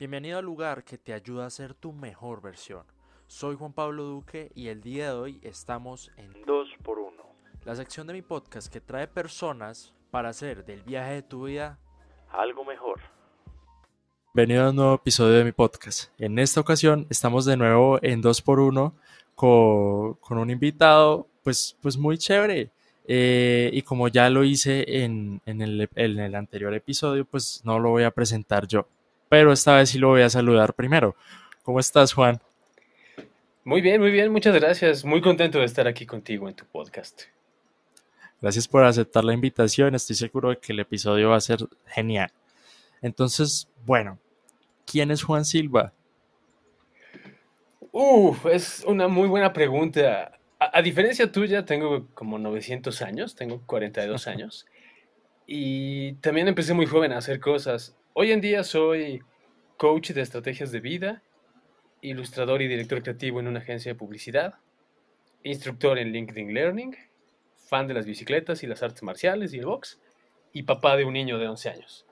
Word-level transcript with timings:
Bienvenido 0.00 0.38
al 0.38 0.46
lugar 0.46 0.82
que 0.82 0.96
te 0.96 1.12
ayuda 1.12 1.44
a 1.44 1.50
ser 1.50 1.74
tu 1.74 1.92
mejor 1.92 2.40
versión. 2.40 2.86
Soy 3.26 3.54
Juan 3.54 3.74
Pablo 3.74 4.04
Duque 4.04 4.50
y 4.54 4.68
el 4.68 4.80
día 4.80 5.08
de 5.08 5.12
hoy 5.12 5.40
estamos 5.42 6.10
en 6.16 6.32
2x1, 6.46 7.22
la 7.66 7.76
sección 7.76 8.06
de 8.06 8.14
mi 8.14 8.22
podcast 8.22 8.72
que 8.72 8.80
trae 8.80 9.06
personas 9.06 9.92
para 10.10 10.30
hacer 10.30 10.64
del 10.64 10.80
viaje 10.84 11.12
de 11.12 11.22
tu 11.22 11.44
vida 11.44 11.78
algo 12.32 12.64
mejor. 12.64 12.98
Bienvenido 14.32 14.64
a 14.64 14.70
un 14.70 14.76
nuevo 14.76 14.94
episodio 14.94 15.34
de 15.34 15.44
mi 15.44 15.52
podcast. 15.52 16.10
En 16.18 16.38
esta 16.38 16.62
ocasión 16.62 17.06
estamos 17.10 17.44
de 17.44 17.58
nuevo 17.58 17.98
en 18.00 18.22
2x1 18.22 18.94
con, 19.34 20.14
con 20.14 20.38
un 20.38 20.48
invitado 20.48 21.26
pues, 21.44 21.76
pues 21.82 21.98
muy 21.98 22.16
chévere. 22.16 22.70
Eh, 23.06 23.68
y 23.74 23.82
como 23.82 24.08
ya 24.08 24.30
lo 24.30 24.44
hice 24.44 25.02
en, 25.04 25.42
en, 25.44 25.60
el, 25.60 25.90
en 25.94 26.18
el 26.20 26.34
anterior 26.36 26.72
episodio, 26.72 27.26
pues 27.26 27.60
no 27.64 27.78
lo 27.78 27.90
voy 27.90 28.04
a 28.04 28.10
presentar 28.10 28.66
yo 28.66 28.86
pero 29.30 29.52
esta 29.52 29.76
vez 29.76 29.90
sí 29.90 29.98
lo 29.98 30.08
voy 30.08 30.22
a 30.22 30.28
saludar 30.28 30.74
primero. 30.74 31.14
¿Cómo 31.62 31.78
estás, 31.78 32.12
Juan? 32.12 32.40
Muy 33.62 33.80
bien, 33.80 34.00
muy 34.00 34.10
bien, 34.10 34.32
muchas 34.32 34.52
gracias. 34.56 35.04
Muy 35.04 35.20
contento 35.20 35.60
de 35.60 35.66
estar 35.66 35.86
aquí 35.86 36.04
contigo 36.04 36.48
en 36.48 36.56
tu 36.56 36.64
podcast. 36.64 37.22
Gracias 38.40 38.66
por 38.66 38.82
aceptar 38.82 39.22
la 39.22 39.32
invitación. 39.32 39.94
Estoy 39.94 40.16
seguro 40.16 40.50
de 40.50 40.58
que 40.58 40.72
el 40.72 40.80
episodio 40.80 41.30
va 41.30 41.36
a 41.36 41.40
ser 41.40 41.60
genial. 41.86 42.32
Entonces, 43.02 43.68
bueno, 43.86 44.18
¿quién 44.84 45.12
es 45.12 45.22
Juan 45.22 45.44
Silva? 45.44 45.92
Uf, 47.92 48.46
es 48.46 48.82
una 48.84 49.06
muy 49.06 49.28
buena 49.28 49.52
pregunta. 49.52 50.40
A, 50.58 50.78
a, 50.78 50.82
diferencia 50.82 51.30
tuya, 51.30 51.64
tengo 51.64 52.08
como 52.14 52.36
900 52.36 53.00
años, 53.02 53.36
tengo 53.36 53.62
42 53.64 54.26
años. 54.26 54.66
Y 55.46 56.14
también 56.14 56.48
empecé 56.48 56.74
muy 56.74 56.86
joven 56.86 57.12
a 57.12 57.18
hacer 57.18 57.38
cosas. 57.38 57.94
Hoy 58.12 58.32
en 58.32 58.40
día 58.40 58.64
soy 58.64 59.22
coach 59.76 60.10
de 60.10 60.20
estrategias 60.20 60.72
de 60.72 60.80
vida, 60.80 61.22
ilustrador 62.00 62.60
y 62.60 62.66
director 62.66 63.02
creativo 63.02 63.38
en 63.38 63.46
una 63.46 63.60
agencia 63.60 63.92
de 63.92 63.98
publicidad, 63.98 64.54
instructor 65.44 65.96
en 65.96 66.10
LinkedIn 66.10 66.52
Learning, 66.52 66.96
fan 67.68 67.86
de 67.86 67.94
las 67.94 68.06
bicicletas 68.06 68.64
y 68.64 68.66
las 68.66 68.82
artes 68.82 69.04
marciales 69.04 69.54
y 69.54 69.58
el 69.58 69.66
box, 69.66 70.00
y 70.52 70.64
papá 70.64 70.96
de 70.96 71.04
un 71.04 71.12
niño 71.12 71.38
de 71.38 71.46
11 71.46 71.70
años. 71.70 72.04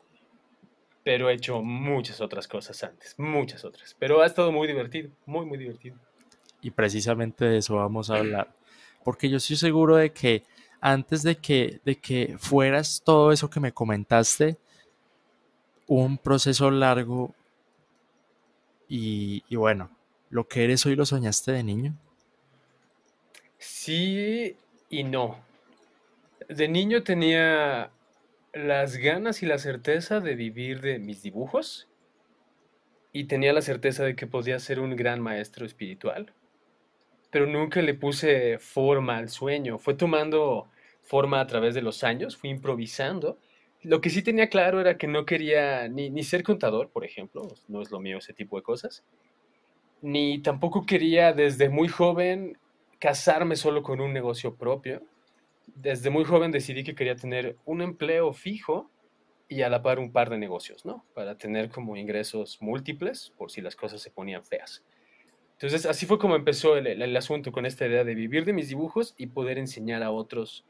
Pero 1.02 1.30
he 1.30 1.34
hecho 1.34 1.62
muchas 1.62 2.20
otras 2.20 2.46
cosas 2.46 2.84
antes, 2.84 3.19
muchas 3.19 3.64
otras. 3.64 3.96
Pero 3.98 4.22
ha 4.22 4.26
estado 4.26 4.52
muy 4.52 4.69
divertido, 4.69 5.10
muy, 5.26 5.46
muy 5.46 5.58
divertido. 5.58 5.96
Y 6.62 6.70
precisamente 6.70 7.44
de 7.44 7.58
eso 7.58 7.74
vamos 7.74 8.08
a 8.08 8.19
hablar. 8.19 8.54
Porque 9.02 9.28
yo 9.28 9.38
estoy 9.38 9.56
seguro 9.56 9.96
de 9.96 10.12
que 10.12 10.44
antes 10.80 11.24
de 11.24 11.36
que, 11.38 11.80
de 11.84 11.96
que 11.96 12.36
fueras 12.38 13.02
todo 13.04 13.32
eso 13.32 13.50
que 13.50 13.58
me 13.58 13.72
comentaste, 13.72 14.58
un 15.89 16.19
proceso 16.19 16.70
largo 16.70 17.34
y, 18.89 19.42
bueno, 19.55 19.91
¿lo 20.31 20.47
que 20.47 20.64
eres 20.64 20.86
hoy 20.86 20.94
lo 20.97 21.05
soñaste 21.05 21.53
de 21.53 21.62
niño? 21.62 21.94
Sí 23.58 24.56
y 24.89 25.05
no. 25.05 25.39
De 26.48 26.69
niño 26.69 27.03
tenía 27.03 27.91
las 28.55 28.97
ganas 28.97 29.42
y 29.42 29.47
la 29.47 29.59
certeza 29.59 30.20
de 30.20 30.34
vivir 30.36 30.81
de 30.81 30.98
mis 30.98 31.22
dibujos 31.22 31.89
y 33.12 33.25
tenía 33.25 33.53
la 33.53 33.62
certeza 33.62 34.05
de 34.05 34.14
que 34.14 34.27
podía 34.27 34.59
ser 34.59 34.81
un 34.81 34.94
gran 34.97 35.20
maestro 35.20 35.66
espiritual, 35.66 36.33
pero 37.31 37.47
nunca 37.47 37.83
le 37.83 37.94
puse 37.94 38.59
forma 38.59 39.19
al 39.19 39.28
sueño. 39.28 39.78
Fue 39.78 39.94
tomando 39.94 40.69
forma 41.03 41.41
a 41.41 41.47
través 41.47 41.75
de 41.75 41.83
los 41.83 42.05
años, 42.05 42.36
fui 42.36 42.50
improvisando 42.50 43.39
lo 43.89 44.03
que 44.03 44.11
sí 44.11 44.22
tenía 44.22 44.50
claro 44.50 44.81
era 44.83 44.98
que 44.98 45.06
no 45.06 45.25
quería 45.25 45.89
ni, 45.89 46.11
ni, 46.11 46.22
ser 46.22 46.42
contador, 46.42 46.91
por 46.91 47.06
ejemplo, 47.06 47.48
no 47.69 47.81
es 47.81 47.91
lo 47.91 48.00
mío 48.00 48.19
ese 48.19 48.34
tipo 48.34 48.58
de 48.58 48.62
cosas, 48.62 49.03
ni 50.03 50.41
tampoco 50.42 50.84
quería 50.84 51.33
desde 51.33 51.70
muy 51.70 51.89
joven 51.89 52.59
casarme 52.98 53.56
solo 53.56 53.83
con 53.83 54.03
un 54.03 54.12
negocio 54.12 54.56
propio. 54.56 55.03
Desde 55.75 56.10
muy 56.10 56.25
joven 56.25 56.53
decidí 56.53 56.84
que 56.84 56.94
quería 56.94 57.16
tener 57.16 57.56
un 57.65 57.81
empleo 57.81 58.34
fijo 58.34 58.91
y 59.48 59.62
a 59.62 59.71
la 59.71 59.82
par 59.82 59.98
un 59.98 60.12
par 60.12 60.28
de 60.28 60.37
negocios, 60.37 60.84
¿no? 60.84 61.06
Para 61.15 61.38
tener 61.38 61.71
como 61.71 61.97
ingresos 61.97 62.59
múltiples 62.60 63.32
por 63.38 63.50
si 63.50 63.62
las 63.62 63.75
cosas 63.75 64.03
se 64.03 64.10
ponían 64.10 64.44
feas. 64.44 64.84
Entonces 65.53 65.87
así 65.87 66.04
fue 66.04 66.19
como 66.19 66.37
empezó 66.37 66.77
el, 66.77 66.87
el, 66.87 67.00
el 67.00 67.16
asunto 67.16 67.53
con 67.53 67.65
esta 67.65 67.87
idea 67.87 68.04
de 68.04 68.15
vivir 68.15 68.44
de 68.44 68.53
mis 68.53 68.69
dibujos 68.69 69.15
y 69.16 69.28
poder 69.28 69.56
enseñar 69.56 70.03
a 70.03 70.10
otros 70.10 70.66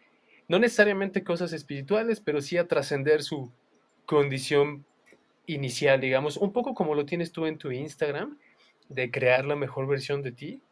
no 0.48 0.59
necesariamente 0.59 1.22
cosas 1.22 1.53
espirituales, 1.53 2.20
pero 2.20 2.41
sí 2.41 2.56
a 2.56 2.66
trascender 2.66 3.22
su 3.22 3.53
condición 4.06 4.84
inicial, 5.47 6.00
digamos, 6.00 6.36
un 6.36 6.53
poco 6.53 6.75
como 6.75 6.94
lo 6.94 7.06
tienes 7.06 7.32
tú 7.32 7.47
en 7.47 7.59
tu 7.59 7.70
Instagram, 7.70 8.38
de 8.88 9.10
crear 9.10 9.44
la 9.44 9.56
mejor 9.56 9.86
versión 9.86 10.22
de 10.22 10.32
ti, 10.32 10.62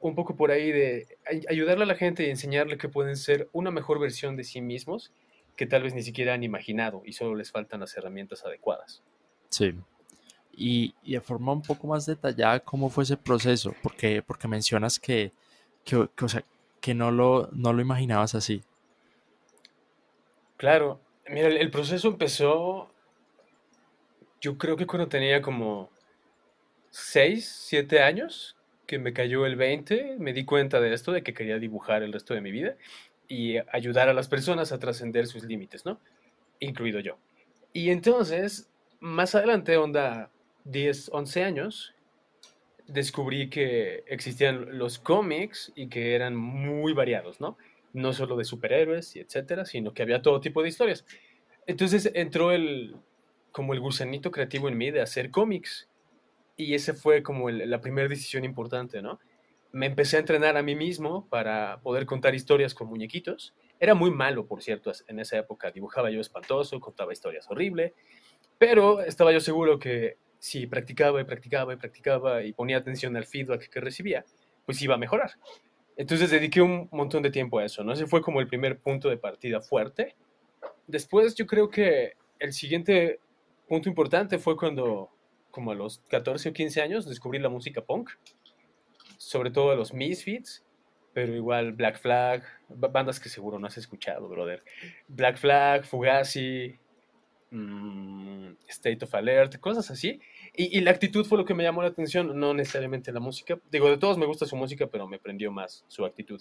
un 0.00 0.14
poco 0.14 0.34
por 0.34 0.50
ahí 0.50 0.72
de 0.72 1.06
ayudarle 1.48 1.84
a 1.84 1.86
la 1.86 1.94
gente 1.94 2.26
y 2.26 2.30
enseñarle 2.30 2.78
que 2.78 2.88
pueden 2.88 3.16
ser 3.16 3.48
una 3.52 3.70
mejor 3.70 3.98
versión 3.98 4.36
de 4.36 4.44
sí 4.44 4.62
mismos 4.62 5.12
que 5.56 5.66
tal 5.66 5.82
vez 5.82 5.94
ni 5.94 6.02
siquiera 6.02 6.32
han 6.32 6.42
imaginado 6.42 7.02
y 7.04 7.12
solo 7.12 7.34
les 7.34 7.50
faltan 7.50 7.80
las 7.80 7.94
herramientas 7.94 8.44
adecuadas. 8.46 9.02
Sí. 9.50 9.74
Y, 10.56 10.94
y 11.02 11.12
de 11.12 11.20
forma 11.20 11.52
un 11.52 11.60
poco 11.60 11.86
más 11.86 12.06
detallada, 12.06 12.60
¿cómo 12.60 12.88
fue 12.88 13.04
ese 13.04 13.18
proceso? 13.18 13.74
Porque, 13.82 14.22
porque 14.22 14.48
mencionas 14.48 14.98
que, 14.98 15.32
que, 15.84 16.08
que, 16.16 16.24
o 16.24 16.28
sea, 16.28 16.44
que 16.80 16.94
no, 16.94 17.10
lo, 17.10 17.50
no 17.52 17.74
lo 17.74 17.82
imaginabas 17.82 18.34
así. 18.34 18.62
Claro, 20.60 21.00
mira, 21.26 21.48
el 21.48 21.70
proceso 21.70 22.06
empezó, 22.08 22.90
yo 24.42 24.58
creo 24.58 24.76
que 24.76 24.86
cuando 24.86 25.08
tenía 25.08 25.40
como 25.40 25.88
6, 26.90 27.64
7 27.66 28.02
años, 28.02 28.58
que 28.86 28.98
me 28.98 29.14
cayó 29.14 29.46
el 29.46 29.56
20, 29.56 30.16
me 30.18 30.34
di 30.34 30.44
cuenta 30.44 30.78
de 30.78 30.92
esto, 30.92 31.12
de 31.12 31.22
que 31.22 31.32
quería 31.32 31.58
dibujar 31.58 32.02
el 32.02 32.12
resto 32.12 32.34
de 32.34 32.42
mi 32.42 32.50
vida 32.50 32.76
y 33.26 33.56
ayudar 33.72 34.10
a 34.10 34.12
las 34.12 34.28
personas 34.28 34.70
a 34.70 34.78
trascender 34.78 35.26
sus 35.28 35.44
límites, 35.44 35.86
¿no? 35.86 35.98
Incluido 36.58 37.00
yo. 37.00 37.16
Y 37.72 37.88
entonces, 37.88 38.68
más 39.00 39.34
adelante, 39.34 39.78
onda 39.78 40.30
10, 40.64 41.08
11 41.14 41.42
años, 41.42 41.94
descubrí 42.86 43.48
que 43.48 44.04
existían 44.06 44.76
los 44.76 44.98
cómics 44.98 45.72
y 45.74 45.88
que 45.88 46.14
eran 46.14 46.36
muy 46.36 46.92
variados, 46.92 47.40
¿no? 47.40 47.56
No 47.92 48.12
solo 48.12 48.36
de 48.36 48.44
superhéroes 48.44 49.16
y 49.16 49.20
etcétera, 49.20 49.64
sino 49.64 49.92
que 49.92 50.02
había 50.02 50.22
todo 50.22 50.40
tipo 50.40 50.62
de 50.62 50.68
historias. 50.68 51.04
Entonces 51.66 52.10
entró 52.14 52.52
el, 52.52 52.96
como 53.52 53.74
el 53.74 53.80
gusanito 53.80 54.30
creativo 54.30 54.68
en 54.68 54.76
mí 54.78 54.90
de 54.90 55.00
hacer 55.00 55.30
cómics. 55.30 55.88
Y 56.56 56.74
ese 56.74 56.94
fue 56.94 57.22
como 57.22 57.48
la 57.50 57.80
primera 57.80 58.08
decisión 58.08 58.44
importante, 58.44 59.00
¿no? 59.00 59.18
Me 59.72 59.86
empecé 59.86 60.16
a 60.16 60.20
entrenar 60.20 60.56
a 60.56 60.62
mí 60.62 60.74
mismo 60.74 61.26
para 61.28 61.80
poder 61.80 62.04
contar 62.04 62.34
historias 62.34 62.74
con 62.74 62.88
muñequitos. 62.88 63.54
Era 63.78 63.94
muy 63.94 64.10
malo, 64.10 64.46
por 64.46 64.62
cierto, 64.62 64.92
en 65.06 65.20
esa 65.20 65.38
época. 65.38 65.70
Dibujaba 65.70 66.10
yo 66.10 66.20
espantoso, 66.20 66.80
contaba 66.80 67.12
historias 67.12 67.48
horrible, 67.48 67.94
pero 68.58 69.00
estaba 69.00 69.32
yo 69.32 69.40
seguro 69.40 69.78
que 69.78 70.16
si 70.38 70.66
practicaba 70.66 71.20
y 71.20 71.24
practicaba 71.24 71.72
y 71.72 71.76
practicaba 71.76 72.42
y 72.42 72.52
ponía 72.52 72.78
atención 72.78 73.16
al 73.16 73.26
feedback 73.26 73.70
que 73.70 73.80
recibía, 73.80 74.24
pues 74.66 74.82
iba 74.82 74.96
a 74.96 74.98
mejorar. 74.98 75.32
Entonces 76.00 76.30
dediqué 76.30 76.62
un 76.62 76.88
montón 76.92 77.22
de 77.22 77.30
tiempo 77.30 77.58
a 77.58 77.64
eso, 77.66 77.84
¿no? 77.84 77.92
Ese 77.92 78.06
fue 78.06 78.22
como 78.22 78.40
el 78.40 78.46
primer 78.46 78.78
punto 78.80 79.10
de 79.10 79.18
partida 79.18 79.60
fuerte. 79.60 80.16
Después 80.86 81.34
yo 81.34 81.46
creo 81.46 81.68
que 81.68 82.14
el 82.38 82.54
siguiente 82.54 83.20
punto 83.68 83.90
importante 83.90 84.38
fue 84.38 84.56
cuando, 84.56 85.10
como 85.50 85.72
a 85.72 85.74
los 85.74 85.98
14 86.08 86.48
o 86.48 86.52
15 86.54 86.80
años, 86.80 87.06
descubrí 87.06 87.38
la 87.38 87.50
música 87.50 87.82
punk, 87.82 88.12
sobre 89.18 89.50
todo 89.50 89.76
los 89.76 89.92
Misfits, 89.92 90.64
pero 91.12 91.34
igual 91.34 91.72
Black 91.72 91.98
Flag, 92.00 92.44
bandas 92.70 93.20
que 93.20 93.28
seguro 93.28 93.58
no 93.58 93.66
has 93.66 93.76
escuchado, 93.76 94.26
brother. 94.26 94.64
Black 95.06 95.36
Flag, 95.36 95.84
Fugazi, 95.84 96.78
mmm, 97.50 98.52
State 98.68 99.04
of 99.04 99.14
Alert, 99.14 99.58
cosas 99.58 99.90
así. 99.90 100.20
Y, 100.56 100.78
y, 100.78 100.80
la 100.80 100.90
actitud 100.90 101.24
fue 101.24 101.38
lo 101.38 101.44
que 101.44 101.54
me 101.54 101.62
llamó 101.62 101.82
la 101.82 101.88
atención, 101.88 102.38
no 102.38 102.54
necesariamente 102.54 103.12
la 103.12 103.20
música. 103.20 103.58
Digo, 103.70 103.88
de 103.88 103.98
todos 103.98 104.18
me 104.18 104.26
gusta 104.26 104.46
su 104.46 104.56
música, 104.56 104.86
pero 104.86 105.06
me 105.06 105.18
prendió 105.18 105.50
más 105.50 105.84
su 105.88 106.04
actitud, 106.04 106.40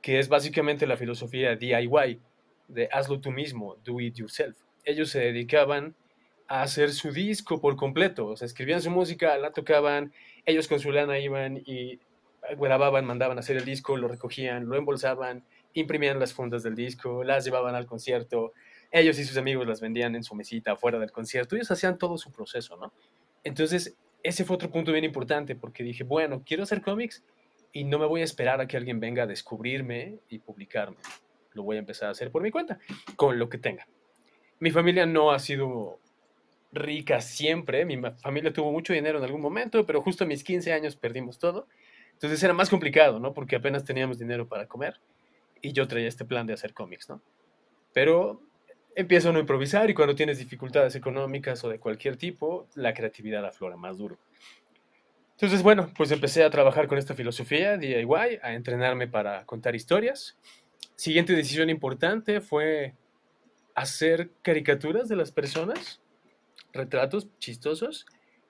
que 0.00 0.18
es 0.18 0.28
básicamente 0.28 0.86
la 0.86 0.96
filosofía 0.96 1.56
DIY, 1.56 2.20
de 2.68 2.88
hazlo 2.92 3.20
tú 3.20 3.30
mismo, 3.30 3.76
do 3.84 4.00
it 4.00 4.14
yourself. 4.14 4.56
Ellos 4.84 5.10
se 5.10 5.20
dedicaban 5.20 5.94
a 6.48 6.62
hacer 6.62 6.92
su 6.92 7.12
disco 7.12 7.60
por 7.60 7.76
completo, 7.76 8.26
o 8.26 8.36
sea, 8.36 8.46
escribían 8.46 8.82
su 8.82 8.90
música, 8.90 9.36
la 9.38 9.52
tocaban, 9.52 10.12
ellos 10.44 10.68
con 10.68 10.80
su 10.80 10.90
lana 10.90 11.18
iban 11.18 11.62
y 11.64 12.00
grababan, 12.58 13.04
mandaban 13.04 13.38
a 13.38 13.40
hacer 13.40 13.56
el 13.56 13.64
disco, 13.64 13.96
lo 13.96 14.08
recogían, 14.08 14.66
lo 14.66 14.76
embolsaban, 14.76 15.44
imprimían 15.74 16.18
las 16.18 16.32
fundas 16.34 16.62
del 16.62 16.74
disco, 16.74 17.24
las 17.24 17.44
llevaban 17.44 17.74
al 17.74 17.86
concierto, 17.86 18.52
ellos 18.92 19.18
y 19.18 19.24
sus 19.24 19.36
amigos 19.38 19.66
las 19.66 19.80
vendían 19.80 20.14
en 20.14 20.22
su 20.22 20.34
mesita 20.34 20.76
fuera 20.76 20.98
del 20.98 21.10
concierto, 21.10 21.56
ellos 21.56 21.70
hacían 21.70 21.98
todo 21.98 22.18
su 22.18 22.30
proceso, 22.30 22.76
¿no? 22.76 22.92
Entonces, 23.42 23.96
ese 24.22 24.44
fue 24.44 24.54
otro 24.54 24.70
punto 24.70 24.92
bien 24.92 25.04
importante 25.04 25.56
porque 25.56 25.82
dije, 25.82 26.04
bueno, 26.04 26.42
quiero 26.46 26.62
hacer 26.62 26.82
cómics 26.82 27.24
y 27.72 27.84
no 27.84 27.98
me 27.98 28.06
voy 28.06 28.20
a 28.20 28.24
esperar 28.24 28.60
a 28.60 28.68
que 28.68 28.76
alguien 28.76 29.00
venga 29.00 29.24
a 29.24 29.26
descubrirme 29.26 30.18
y 30.28 30.38
publicarme. 30.38 30.98
Lo 31.54 31.62
voy 31.62 31.76
a 31.76 31.80
empezar 31.80 32.08
a 32.08 32.12
hacer 32.12 32.30
por 32.30 32.42
mi 32.42 32.50
cuenta, 32.50 32.78
con 33.16 33.38
lo 33.38 33.48
que 33.48 33.58
tenga. 33.58 33.88
Mi 34.60 34.70
familia 34.70 35.06
no 35.06 35.32
ha 35.32 35.38
sido 35.38 35.98
rica 36.72 37.20
siempre. 37.20 37.84
Mi 37.84 37.98
familia 38.22 38.52
tuvo 38.52 38.72
mucho 38.72 38.92
dinero 38.92 39.18
en 39.18 39.24
algún 39.24 39.40
momento, 39.40 39.84
pero 39.86 40.02
justo 40.02 40.24
a 40.24 40.26
mis 40.26 40.44
15 40.44 40.72
años 40.72 40.96
perdimos 40.96 41.38
todo. 41.38 41.66
Entonces 42.12 42.42
era 42.42 42.52
más 42.52 42.70
complicado, 42.70 43.18
¿no? 43.18 43.32
Porque 43.34 43.56
apenas 43.56 43.84
teníamos 43.84 44.18
dinero 44.18 44.46
para 44.46 44.68
comer 44.68 45.00
y 45.60 45.72
yo 45.72 45.88
traía 45.88 46.08
este 46.08 46.24
plan 46.24 46.46
de 46.46 46.52
hacer 46.52 46.74
cómics, 46.74 47.08
¿no? 47.08 47.22
Pero 47.92 48.42
empiezo 48.94 49.30
a 49.30 49.32
no 49.32 49.38
improvisar 49.38 49.88
y 49.90 49.94
cuando 49.94 50.14
tienes 50.14 50.38
dificultades 50.38 50.94
económicas 50.94 51.62
o 51.64 51.68
de 51.68 51.78
cualquier 51.78 52.16
tipo, 52.16 52.68
la 52.74 52.94
creatividad 52.94 53.44
aflora 53.44 53.76
más 53.76 53.98
duro. 53.98 54.18
Entonces, 55.32 55.62
bueno, 55.62 55.90
pues 55.96 56.10
empecé 56.12 56.44
a 56.44 56.50
trabajar 56.50 56.86
con 56.86 56.98
esta 56.98 57.14
filosofía 57.14 57.76
DIY, 57.76 58.38
a 58.42 58.52
entrenarme 58.54 59.08
para 59.08 59.44
contar 59.44 59.74
historias. 59.74 60.38
Siguiente 60.94 61.34
decisión 61.34 61.68
importante 61.68 62.40
fue 62.40 62.94
hacer 63.74 64.30
caricaturas 64.42 65.08
de 65.08 65.16
las 65.16 65.32
personas, 65.32 66.00
retratos 66.72 67.28
chistosos, 67.38 68.06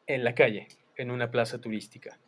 en 0.06 0.24
la 0.24 0.34
calle, 0.34 0.68
en 0.96 1.10
una 1.10 1.30
plaza 1.30 1.60
turística. 1.60 2.18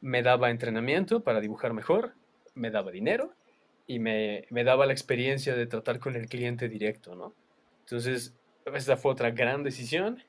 Me 0.00 0.22
daba 0.22 0.50
entrenamiento 0.50 1.22
para 1.22 1.40
dibujar 1.40 1.74
mejor, 1.74 2.14
me 2.54 2.70
daba 2.70 2.90
dinero 2.90 3.34
y 3.86 3.98
me, 3.98 4.46
me 4.50 4.64
daba 4.64 4.86
la 4.86 4.92
experiencia 4.92 5.54
de 5.54 5.66
tratar 5.66 5.98
con 5.98 6.16
el 6.16 6.26
cliente 6.26 6.68
directo, 6.68 7.14
¿no? 7.14 7.34
Entonces, 7.90 8.36
esa 8.72 8.96
fue 8.96 9.10
otra 9.10 9.32
gran 9.32 9.64
decisión. 9.64 10.22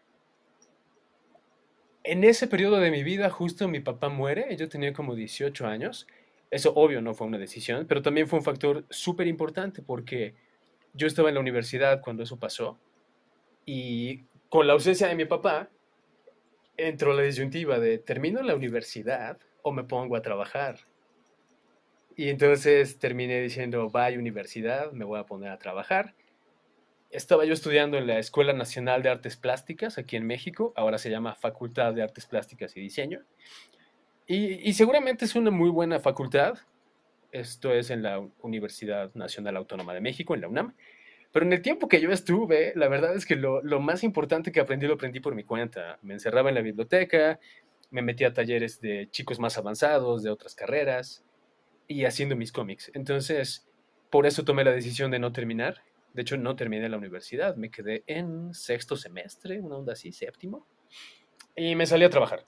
En 2.04 2.24
ese 2.24 2.48
periodo 2.48 2.80
de 2.80 2.90
mi 2.90 3.04
vida, 3.04 3.30
justo 3.30 3.68
mi 3.68 3.80
papá 3.80 4.10
muere, 4.10 4.56
yo 4.58 4.68
tenía 4.68 4.94
como 4.94 5.14
18 5.14 5.68
años. 5.68 6.08
Eso 6.50 6.74
obvio 6.74 7.04
no 7.04 7.14
fue 7.14 7.28
una 7.28 7.38
decisión, 7.38 7.86
pero 7.88 8.02
también 8.02 8.28
fue 8.28 8.40
un 8.40 8.46
factor 8.46 8.86
súper 8.90 9.28
importante 9.28 9.84
porque 9.84 10.34
yo 10.94 11.06
estaba 11.06 11.30
en 11.30 11.36
la 11.36 11.42
universidad 11.42 12.02
cuando 12.02 12.24
eso 12.24 12.40
pasó 12.40 12.80
y 13.66 14.26
con 14.50 14.66
la 14.66 14.74
ausencia 14.74 15.08
de 15.08 15.16
mi 15.16 15.26
papá 15.26 15.70
entró 16.76 17.14
la 17.14 17.22
disyuntiva 17.22 17.80
de 17.80 18.00
termino 18.00 18.42
la 18.42 18.56
universidad 18.56 19.38
o 19.62 19.72
me 19.72 19.84
pongo 19.84 20.16
a 20.16 20.22
trabajar. 20.24 20.80
Y 22.18 22.30
entonces 22.30 22.98
terminé 22.98 23.40
diciendo, 23.40 23.90
vaya 23.90 24.18
universidad, 24.18 24.92
me 24.92 25.06
voy 25.06 25.20
a 25.20 25.26
poner 25.26 25.52
a 25.52 25.60
trabajar 25.60 26.16
estaba 27.12 27.46
yo 27.46 27.54
estudiando 27.54 27.98
en 27.98 28.08
la 28.08 28.20
Escuela 28.20 28.54
Nacional 28.54 29.04
de 29.04 29.10
Artes 29.10 29.36
Plásticas 29.36 29.98
aquí 29.98 30.16
en 30.16 30.26
México, 30.26 30.74
ahora 30.76 30.98
se 30.98 31.10
llama 31.10 31.36
Facultad 31.36 31.94
de 31.94 32.04
Artes 32.04 32.26
Plásticas 32.26 32.76
y 32.78 32.82
Diseño. 32.82 33.24
Y, 34.28 34.72
seguramente 34.74 35.26
es 35.26 35.36
una 35.36 35.52
muy 35.52 35.70
buena 35.70 36.00
facultad. 36.00 36.58
Esto 37.34 37.74
es 37.74 37.90
en 37.90 38.02
la 38.02 38.26
Universidad 38.42 39.14
Nacional 39.14 39.58
Autónoma 39.58 39.94
de 39.94 40.00
México, 40.00 40.34
en 40.34 40.42
la 40.42 40.48
UNAM. 40.48 40.74
Pero 41.34 41.46
en 41.46 41.52
el 41.52 41.62
tiempo 41.62 41.90
que 41.90 42.00
yo 42.00 42.12
estuve, 42.12 42.72
la 42.76 42.88
verdad 42.88 43.14
es 43.14 43.26
que 43.26 43.36
lo, 43.36 43.62
lo, 43.62 43.82
más 43.82 44.06
importante 44.06 44.54
que 44.54 44.62
aprendí 44.62 44.88
lo 44.88 44.94
aprendí 44.94 45.20
por 45.20 45.36
mi 45.36 45.44
cuenta. 45.44 46.00
Me 46.02 46.14
encerraba 46.14 46.48
en 46.48 46.56
la 46.56 46.62
biblioteca, 46.62 47.42
me 47.90 48.02
metía 48.02 48.30
a 48.30 48.34
talleres 48.34 48.80
de 48.80 49.10
chicos 49.12 49.38
más 49.38 49.58
avanzados, 49.58 50.24
de 50.24 50.30
otras 50.30 50.56
carreras, 50.56 51.26
y 51.88 52.06
haciendo 52.06 52.38
mis 52.38 52.54
cómics. 52.54 52.90
Entonces, 52.94 53.68
por 54.10 54.26
eso 54.26 54.46
tomé 54.46 54.64
la 54.64 54.72
decisión 54.72 55.12
de 55.12 55.20
no 55.20 55.34
terminar 55.34 55.84
de 56.14 56.22
hecho, 56.22 56.38
no 56.38 56.56
terminé 56.56 56.90
la 56.90 56.98
universidad, 56.98 57.56
me 57.56 57.72
quedé 57.72 58.04
en 58.08 58.54
sexto 58.54 58.96
semestre, 58.96 59.60
una 59.62 59.78
onda 59.78 59.94
así, 59.94 60.12
séptimo, 60.12 60.68
y 61.56 61.76
me 61.76 61.86
salí 61.86 62.04
a 62.04 62.10
trabajar. 62.10 62.46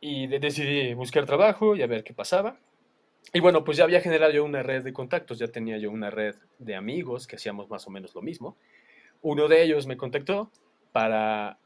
Y 0.00 0.26
decidí 0.26 0.94
buscar 0.94 1.26
trabajo 1.26 1.76
y 1.76 1.82
a 1.82 1.86
ver 1.86 2.04
qué 2.04 2.14
pasaba. 2.14 2.58
Y 3.34 3.40
bueno, 3.40 3.64
pues 3.64 3.76
ya 3.76 3.84
había 3.84 4.00
generado 4.00 4.32
yo 4.32 4.44
una 4.44 4.62
red 4.62 4.82
de 4.82 4.92
contactos, 4.92 5.38
ya 5.38 5.48
tenía 5.48 5.76
yo 5.76 5.90
una 5.90 6.10
red 6.10 6.36
de 6.58 6.74
amigos 6.74 7.26
que 7.26 7.36
hacíamos 7.36 7.68
más 7.68 7.86
o 7.86 7.90
menos 7.90 8.14
lo 8.14 8.22
mismo. 8.22 8.56
Uno 9.20 9.46
de 9.46 9.62
ellos 9.62 9.86
me 9.86 9.98
contactó 9.98 10.50
para 10.92 11.58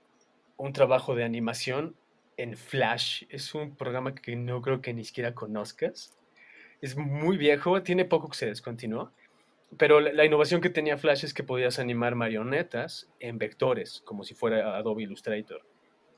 un 0.57 0.73
trabajo 0.73 1.15
de 1.15 1.25
animación 1.25 1.95
en 2.37 2.57
Flash. 2.57 3.25
Es 3.29 3.55
un 3.55 3.77
programa 3.77 4.15
que 4.15 4.35
no 4.35 4.61
creo 4.61 4.81
que 4.81 4.93
ni 4.93 5.05
siquiera 5.05 5.35
conozcas. 5.35 6.17
Es 6.81 6.97
muy 6.97 7.37
viejo, 7.37 7.83
tiene 7.83 8.05
poco 8.05 8.29
que 8.29 8.37
se 8.37 8.47
descontinuó 8.47 9.13
pero 9.77 10.01
la, 10.01 10.25
innovación 10.25 10.61
que 10.61 10.71
tenía 10.71 10.99
Flash 10.99 11.25
es 11.25 11.35
que 11.35 11.43
podías 11.43 11.79
animar 11.79 12.15
marionetas 12.15 13.11
en 13.21 13.39
vectores, 13.39 14.03
como 14.05 14.25
si 14.25 14.35
fuera 14.35 14.77
Adobe 14.77 15.03
Illustrator. 15.03 15.67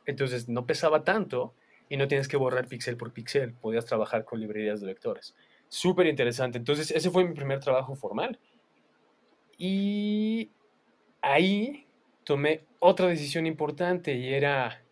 Entonces 0.04 0.48
no 0.48 0.66
pesaba 0.66 1.04
tanto 1.04 1.54
y 1.88 1.96
no 1.96 2.08
tienes 2.08 2.28
que 2.28 2.36
borrar 2.36 2.68
píxel 2.68 2.96
por 2.96 3.12
píxel, 3.12 3.54
podías 3.54 3.84
trabajar 3.84 4.24
con 4.24 4.40
librerías 4.40 4.80
de 4.80 4.86
vectores. 4.86 5.34
Súper 5.68 6.06
interesante. 6.06 6.58
Entonces 6.58 6.90
ese 6.90 7.10
fue 7.10 7.24
mi 7.24 7.34
primer 7.34 7.60
trabajo 7.60 7.94
formal. 7.94 8.38
Y 9.58 10.50
ahí 11.22 11.86
tomé 12.24 12.64
otra 12.78 13.06
decisión 13.06 13.46
importante 13.46 14.14
y 14.14 14.34
era 14.34 14.82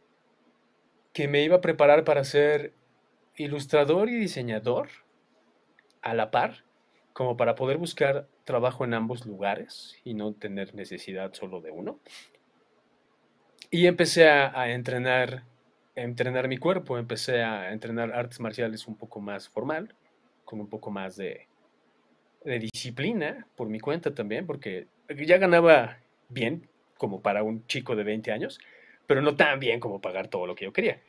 que 1.12 1.29
me 1.29 1.43
iba 1.43 1.57
a 1.57 1.61
preparar 1.61 2.05
para 2.05 2.25
ser 2.25 2.73
ilustrador 3.37 4.09
y 4.09 4.15
diseñador 4.15 4.89
a 6.03 6.15
la 6.15 6.31
par 6.31 6.65
como 7.14 7.37
para 7.37 7.55
poder 7.55 7.78
buscar 7.78 8.26
trabajo 8.44 8.84
en 8.84 8.93
ambos 8.93 9.25
lugares 9.25 9.96
y 10.05 10.14
no 10.14 10.34
tener 10.34 10.75
necesidad 10.75 11.32
solo 11.32 11.61
de 11.61 11.70
uno. 11.70 12.00
Y 13.70 13.87
empecé 13.87 14.28
a, 14.28 14.72
entrenar, 14.72 15.44
entrenar 15.94 16.49
mi 16.49 16.58
cuerpo, 16.58 16.99
empecé 16.99 17.43
a 17.43 17.72
entrenar 17.72 18.12
artes 18.12 18.40
marciales 18.40 18.87
un 18.88 18.96
poco 18.96 19.20
más 19.20 19.49
formal, 19.49 19.94
con 20.44 20.61
un 20.61 20.69
poco 20.69 20.90
más 20.90 21.16
de, 21.16 21.46
de 22.44 22.58
disciplina 22.58 23.46
por 23.55 23.69
mi 23.69 23.78
cuenta 23.78 24.12
también, 24.12 24.44
porque 24.44 24.88
ya 25.25 25.38
ganaba 25.38 25.99
bien 26.28 26.69
como 26.99 27.22
para 27.22 27.44
un 27.44 27.64
chico 27.69 27.94
de 27.94 28.02
20 28.02 28.32
años, 28.32 28.58
pero 29.06 29.22
no 29.22 29.37
tan 29.37 29.61
bien 29.61 29.78
como 29.78 30.00
pagar 30.00 30.28
todo 30.28 30.49
lo 30.49 30.56
que 30.56 30.64
yo 30.64 30.72
quería. 30.72 31.00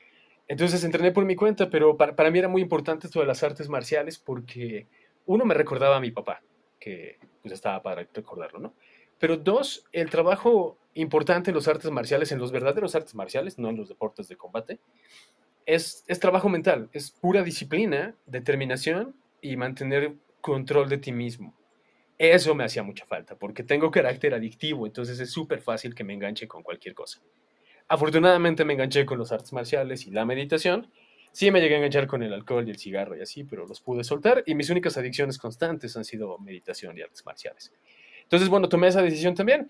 Entonces 0.48 0.84
entrené 0.84 1.12
por 1.12 1.26
mi 1.26 1.36
cuenta, 1.36 1.72
pero 1.72 1.98
para, 1.98 2.16
para 2.16 2.30
mí 2.30 2.38
era 2.38 2.48
muy 2.48 2.62
importante 2.62 3.08
esto 3.08 3.22
de 3.22 3.26
las 3.26 3.42
artes 3.42 3.70
marciales 3.70 4.20
porque 4.20 4.88
uno, 5.26 5.46
me 5.46 5.54
recordaba 5.54 5.98
a 5.98 6.02
mi 6.02 6.12
papá, 6.12 6.42
que 6.80 7.18
pues 7.42 7.54
estaba 7.54 7.82
para 7.82 8.08
recordarlo, 8.14 8.60
¿no? 8.60 8.74
Pero 9.20 9.38
dos, 9.38 9.86
el 9.92 10.10
trabajo 10.10 10.78
importante 10.94 11.52
en 11.52 11.56
los 11.56 11.68
artes 11.68 11.90
marciales, 11.92 12.32
en 12.32 12.40
los 12.40 12.52
verdaderos 12.52 12.96
artes 12.96 13.16
marciales, 13.16 13.58
no 13.58 13.70
en 13.70 13.78
los 13.78 13.90
deportes 13.90 14.28
de 14.28 14.36
combate, 14.36 14.80
es, 15.66 16.04
es 16.08 16.20
trabajo 16.20 16.50
mental, 16.50 16.90
es 16.94 17.12
pura 17.12 17.44
disciplina, 17.44 18.16
determinación 18.26 19.16
y 19.42 19.58
mantener 19.58 20.16
control 20.42 20.90
de 20.90 20.98
ti 20.98 21.12
mismo. 21.12 21.56
Eso 22.18 22.56
me 22.56 22.64
hacía 22.64 22.84
mucha 22.84 23.06
falta, 23.06 23.36
porque 23.36 23.64
tengo 23.64 23.92
carácter 23.92 24.34
adictivo, 24.34 24.86
entonces 24.86 25.20
es 25.20 25.32
súper 25.32 25.62
fácil 25.62 25.94
que 25.94 26.04
me 26.04 26.14
enganche 26.14 26.48
con 26.48 26.64
cualquier 26.64 26.94
cosa. 26.94 27.20
Afortunadamente 27.88 28.64
me 28.64 28.74
enganché 28.74 29.06
con 29.06 29.18
los 29.18 29.32
artes 29.32 29.54
marciales 29.54 30.08
y 30.08 30.12
la 30.12 30.26
meditación, 30.26 30.92
Sí 31.36 31.52
me 31.52 31.60
llegué 31.60 31.74
a 31.74 31.78
enganchar 31.80 32.08
con 32.08 32.24
el 32.24 32.32
alcohol 32.32 32.66
y 32.66 32.72
el 32.72 32.78
cigarro 32.78 33.18
y 33.18 33.22
así, 33.22 33.44
pero 33.44 33.68
los 33.68 33.82
pude 33.82 34.06
soltar 34.06 34.42
y 34.46 34.56
mis 34.56 34.70
únicas 34.70 34.96
adicciones 34.96 35.38
constantes 35.38 35.98
han 35.98 36.06
sido 36.06 36.38
meditación 36.40 36.98
y 36.98 37.02
artes 37.02 37.26
marciales. 37.26 37.74
Entonces, 38.24 38.48
bueno, 38.48 38.70
tomé 38.70 38.88
esa 38.88 39.02
decisión 39.02 39.36
también. 39.36 39.70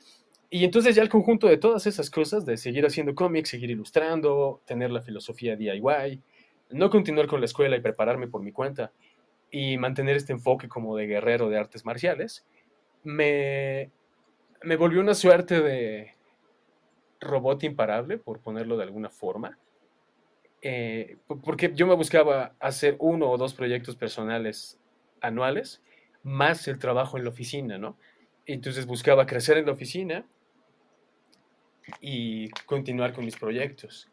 Y 0.52 0.64
entonces 0.64 0.96
ya 0.96 1.02
el 1.02 1.10
conjunto 1.10 1.48
de 1.48 1.58
todas 1.58 1.88
esas 1.88 2.12
cosas, 2.12 2.46
de 2.46 2.58
seguir 2.58 2.86
haciendo 2.86 3.16
cómics, 3.16 3.50
seguir 3.50 3.72
ilustrando, 3.72 4.62
tener 4.68 4.92
la 4.92 5.02
filosofía 5.02 5.56
DIY, 5.56 6.22
no 6.70 6.92
continuar 6.92 7.26
con 7.26 7.40
la 7.40 7.48
escuela 7.48 7.76
y 7.76 7.82
prepararme 7.82 8.28
por 8.28 8.44
mi 8.44 8.52
cuenta 8.52 8.92
y 9.50 9.80
mantener 9.80 10.18
este 10.18 10.34
enfoque 10.34 10.70
como 10.70 10.96
de 10.96 11.08
guerrero 11.08 11.50
de 11.50 11.58
artes 11.58 11.84
marciales, 11.84 12.46
me, 13.04 13.90
me 14.62 14.76
volvió 14.76 15.02
una 15.02 15.16
suerte 15.16 15.62
de 15.62 16.14
robot 17.20 17.64
imparable, 17.64 18.20
por 18.20 18.40
ponerlo 18.40 18.78
de 18.78 18.84
alguna 18.84 19.10
forma. 19.10 19.58
Eh, 20.68 21.18
porque 21.28 21.74
yo 21.76 21.86
me 21.86 21.94
buscaba 21.94 22.56
hacer 22.60 22.96
uno 22.98 23.30
o 23.30 23.38
dos 23.38 23.54
proyectos 23.54 23.96
personales 23.96 24.80
anuales, 25.22 25.84
más 26.24 26.68
el 26.68 26.80
trabajo 26.80 27.20
en 27.20 27.24
la 27.24 27.30
oficina, 27.30 27.78
¿no? 27.78 28.00
Entonces 28.48 28.88
buscaba 28.88 29.28
crecer 29.28 29.60
en 29.60 29.68
la 29.68 29.74
oficina 29.74 30.26
y 32.02 32.50
continuar 32.66 33.14
con 33.14 33.26
mis 33.26 33.36
proyectos. 33.36 34.10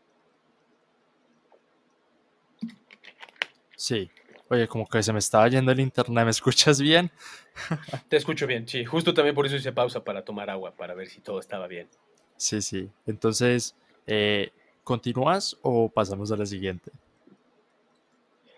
Sí. 3.74 4.10
Oye, 4.50 4.68
como 4.68 4.86
que 4.86 5.02
se 5.02 5.14
me 5.14 5.20
estaba 5.20 5.48
yendo 5.48 5.72
el 5.72 5.80
internet, 5.80 6.24
¿me 6.26 6.30
escuchas 6.32 6.78
bien? 6.82 7.10
Te 8.10 8.18
escucho 8.18 8.46
bien, 8.46 8.68
sí. 8.68 8.84
Justo 8.84 9.14
también 9.14 9.34
por 9.34 9.46
eso 9.46 9.56
hice 9.56 9.72
pausa 9.72 10.04
para 10.04 10.22
tomar 10.22 10.50
agua, 10.50 10.76
para 10.76 10.92
ver 10.92 11.08
si 11.08 11.22
todo 11.22 11.40
estaba 11.40 11.66
bien. 11.66 11.88
Sí, 12.36 12.60
sí. 12.60 12.90
Entonces, 13.06 13.74
eh, 14.06 14.52
¿Continúas 14.84 15.56
o 15.62 15.88
pasamos 15.88 16.32
a 16.32 16.36
la 16.36 16.46
siguiente? 16.46 16.90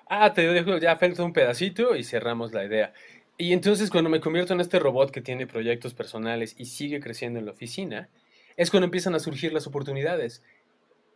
Ah, 0.06 0.32
te 0.32 0.42
dejo, 0.42 0.78
ya 0.78 0.96
falta 0.96 1.24
un 1.24 1.32
pedacito 1.32 1.96
y 1.96 2.04
cerramos 2.04 2.52
la 2.52 2.64
idea. 2.64 2.92
Y 3.36 3.52
entonces 3.52 3.90
cuando 3.90 4.10
me 4.10 4.20
convierto 4.20 4.52
en 4.52 4.60
este 4.60 4.78
robot 4.78 5.10
que 5.10 5.20
tiene 5.20 5.46
proyectos 5.46 5.92
personales 5.94 6.54
y 6.58 6.66
sigue 6.66 7.00
creciendo 7.00 7.38
en 7.38 7.46
la 7.46 7.52
oficina, 7.52 8.08
es 8.56 8.70
cuando 8.70 8.84
empiezan 8.84 9.14
a 9.14 9.18
surgir 9.18 9.52
las 9.52 9.66
oportunidades. 9.66 10.42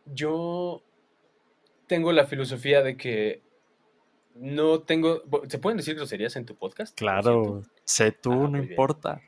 Yo 0.05 0.83
tengo 1.87 2.11
la 2.11 2.25
filosofía 2.25 2.81
de 2.81 2.97
que 2.97 3.41
no 4.35 4.81
tengo... 4.81 5.23
¿Se 5.47 5.59
pueden 5.59 5.77
decir 5.77 5.95
groserías 5.95 6.35
en 6.35 6.45
tu 6.45 6.55
podcast? 6.55 6.97
Claro, 6.97 7.63
sé 7.83 8.11
tú, 8.11 8.31
ah, 8.31 8.49
no 8.49 8.57
importa. 8.57 9.21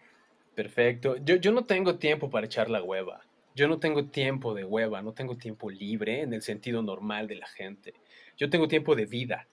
Perfecto. 0.55 1.15
Yo, 1.23 1.35
yo 1.35 1.51
no 1.51 1.63
tengo 1.63 1.95
tiempo 1.95 2.29
para 2.29 2.45
echar 2.45 2.69
la 2.69 2.83
hueva. 2.83 3.21
Yo 3.53 3.67
no 3.67 3.79
tengo 3.79 4.05
tiempo 4.05 4.53
de 4.53 4.63
hueva, 4.63 5.01
no 5.01 5.13
tengo 5.13 5.35
tiempo 5.35 5.69
libre 5.69 6.21
en 6.21 6.33
el 6.33 6.41
sentido 6.41 6.81
normal 6.81 7.27
de 7.27 7.35
la 7.35 7.47
gente. 7.47 7.93
Yo 8.37 8.49
tengo 8.49 8.67
tiempo 8.67 8.95
de 8.95 9.05
vida. 9.05 9.47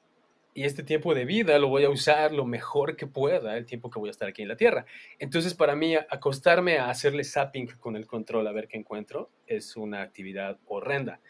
Y 0.54 0.64
este 0.64 0.82
tiempo 0.82 1.14
de 1.14 1.24
vida 1.24 1.58
lo 1.58 1.68
voy 1.68 1.84
a 1.84 1.90
usar 1.90 2.32
lo 2.32 2.44
mejor 2.44 2.96
que 2.96 3.06
pueda, 3.06 3.56
el 3.56 3.66
tiempo 3.66 3.90
que 3.90 3.98
voy 3.98 4.08
a 4.08 4.10
estar 4.10 4.28
aquí 4.28 4.42
en 4.42 4.48
la 4.48 4.56
Tierra. 4.56 4.86
Entonces, 5.18 5.54
para 5.54 5.76
mí, 5.76 5.94
acostarme 5.94 6.78
a 6.78 6.90
hacerle 6.90 7.22
zapping 7.22 7.68
con 7.78 7.96
el 7.96 8.06
control 8.06 8.46
a 8.46 8.52
ver 8.52 8.66
qué 8.66 8.76
encuentro 8.76 9.30
es 9.46 9.76
una 9.76 10.02
actividad 10.02 10.58
horrenda. 10.66 11.20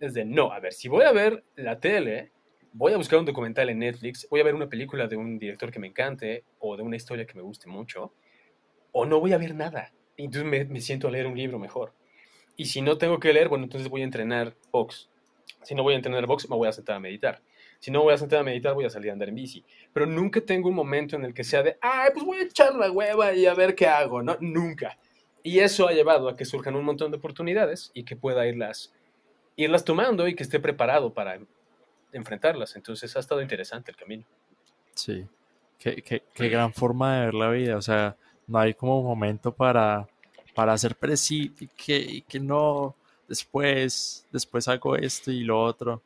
Es 0.00 0.14
de, 0.14 0.24
no, 0.24 0.52
a 0.52 0.60
ver, 0.60 0.72
si 0.72 0.88
voy 0.88 1.04
a 1.04 1.12
ver 1.12 1.44
la 1.56 1.78
tele, 1.78 2.32
voy 2.72 2.92
a 2.92 2.96
buscar 2.96 3.18
un 3.20 3.26
documental 3.26 3.70
en 3.70 3.78
Netflix, 3.78 4.26
voy 4.28 4.40
a 4.40 4.44
ver 4.44 4.54
una 4.54 4.68
película 4.68 5.06
de 5.06 5.16
un 5.16 5.38
director 5.38 5.70
que 5.70 5.78
me 5.78 5.86
encante 5.86 6.44
o 6.58 6.76
de 6.76 6.82
una 6.82 6.96
historia 6.96 7.26
que 7.26 7.34
me 7.34 7.42
guste 7.42 7.68
mucho, 7.68 8.12
o 8.90 9.06
no 9.06 9.20
voy 9.20 9.32
a 9.32 9.38
ver 9.38 9.54
nada. 9.54 9.92
Entonces 10.16 10.50
me, 10.50 10.64
me 10.64 10.80
siento 10.80 11.06
a 11.06 11.10
leer 11.12 11.26
un 11.26 11.36
libro 11.36 11.58
mejor. 11.58 11.92
Y 12.56 12.66
si 12.66 12.82
no 12.82 12.98
tengo 12.98 13.18
que 13.18 13.32
leer, 13.32 13.48
bueno, 13.48 13.64
entonces 13.64 13.88
voy 13.88 14.02
a 14.02 14.04
entrenar 14.04 14.54
box. 14.70 15.08
Si 15.62 15.74
no 15.74 15.82
voy 15.82 15.94
a 15.94 15.96
entrenar 15.96 16.26
box, 16.26 16.48
me 16.48 16.56
voy 16.56 16.68
a 16.68 16.72
sentar 16.72 16.96
a 16.96 17.00
meditar. 17.00 17.40
Si 17.78 17.90
no 17.90 18.02
voy 18.02 18.14
a 18.14 18.18
sentar 18.18 18.38
a 18.40 18.42
meditar, 18.42 18.74
voy 18.74 18.84
a 18.84 18.90
salir 18.90 19.10
a 19.10 19.12
andar 19.12 19.28
en 19.28 19.34
bici. 19.34 19.64
Pero 19.92 20.06
nunca 20.06 20.40
tengo 20.40 20.68
un 20.68 20.74
momento 20.74 21.16
en 21.16 21.24
el 21.24 21.34
que 21.34 21.44
sea 21.44 21.62
de, 21.62 21.76
ay, 21.80 22.10
pues 22.14 22.24
voy 22.24 22.38
a 22.38 22.42
echar 22.42 22.74
la 22.74 22.90
hueva 22.90 23.34
y 23.34 23.46
a 23.46 23.54
ver 23.54 23.74
qué 23.74 23.86
hago. 23.86 24.22
No, 24.22 24.36
nunca. 24.40 24.98
Y 25.42 25.58
eso 25.58 25.86
ha 25.86 25.92
llevado 25.92 26.28
a 26.28 26.36
que 26.36 26.44
surjan 26.44 26.76
un 26.76 26.84
montón 26.84 27.10
de 27.10 27.18
oportunidades 27.18 27.90
y 27.92 28.04
que 28.04 28.16
pueda 28.16 28.46
irlas, 28.46 28.94
irlas 29.56 29.84
tomando 29.84 30.26
y 30.28 30.34
que 30.34 30.42
esté 30.42 30.60
preparado 30.60 31.12
para 31.12 31.38
enfrentarlas. 32.12 32.76
Entonces 32.76 33.14
ha 33.16 33.20
estado 33.20 33.42
interesante 33.42 33.90
el 33.90 33.96
camino. 33.96 34.24
Sí, 34.94 35.26
qué, 35.78 35.96
qué, 36.02 36.22
qué 36.32 36.48
gran 36.48 36.72
forma 36.72 37.18
de 37.18 37.24
ver 37.26 37.34
la 37.34 37.50
vida. 37.50 37.76
O 37.76 37.82
sea, 37.82 38.16
no 38.46 38.58
hay 38.58 38.72
como 38.74 39.02
momento 39.02 39.54
para, 39.54 40.08
para 40.54 40.72
hacer 40.72 40.96
preciso 40.96 41.52
y 41.60 41.68
que, 41.68 42.24
que 42.28 42.40
no, 42.40 42.94
después, 43.28 44.26
después 44.30 44.68
hago 44.68 44.96
esto 44.96 45.30
y 45.30 45.44
lo 45.44 45.62
otro. 45.62 46.02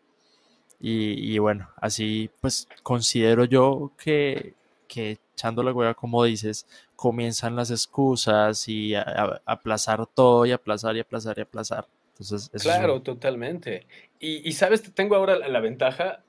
Y, 0.81 1.35
y 1.35 1.39
bueno, 1.39 1.69
así 1.77 2.31
pues 2.41 2.69
considero 2.83 3.45
yo 3.45 3.91
que, 4.03 4.55
que 4.87 5.19
echando 5.35 5.63
la 5.63 5.73
hueva, 5.73 5.95
como 5.95 6.25
dices, 6.25 6.67
comienzan 6.97 7.55
las 7.55 7.71
excusas 7.71 8.69
y 8.69 8.95
a, 8.95 9.41
aplazar 9.45 10.05
todo 10.07 10.45
y 10.47 10.53
aplazar 10.53 10.97
y 10.97 11.01
aplazar 11.01 11.39
y 11.39 11.43
aplazar. 11.43 11.87
Entonces, 12.19 12.51
claro, 12.61 13.01
totalmente. 13.03 13.87
Y, 14.19 14.49
y, 14.49 14.53
sabes, 14.53 14.83
tengo 14.95 15.15
ahora 15.15 15.37
la, 15.37 15.61
ventaja 15.61 16.25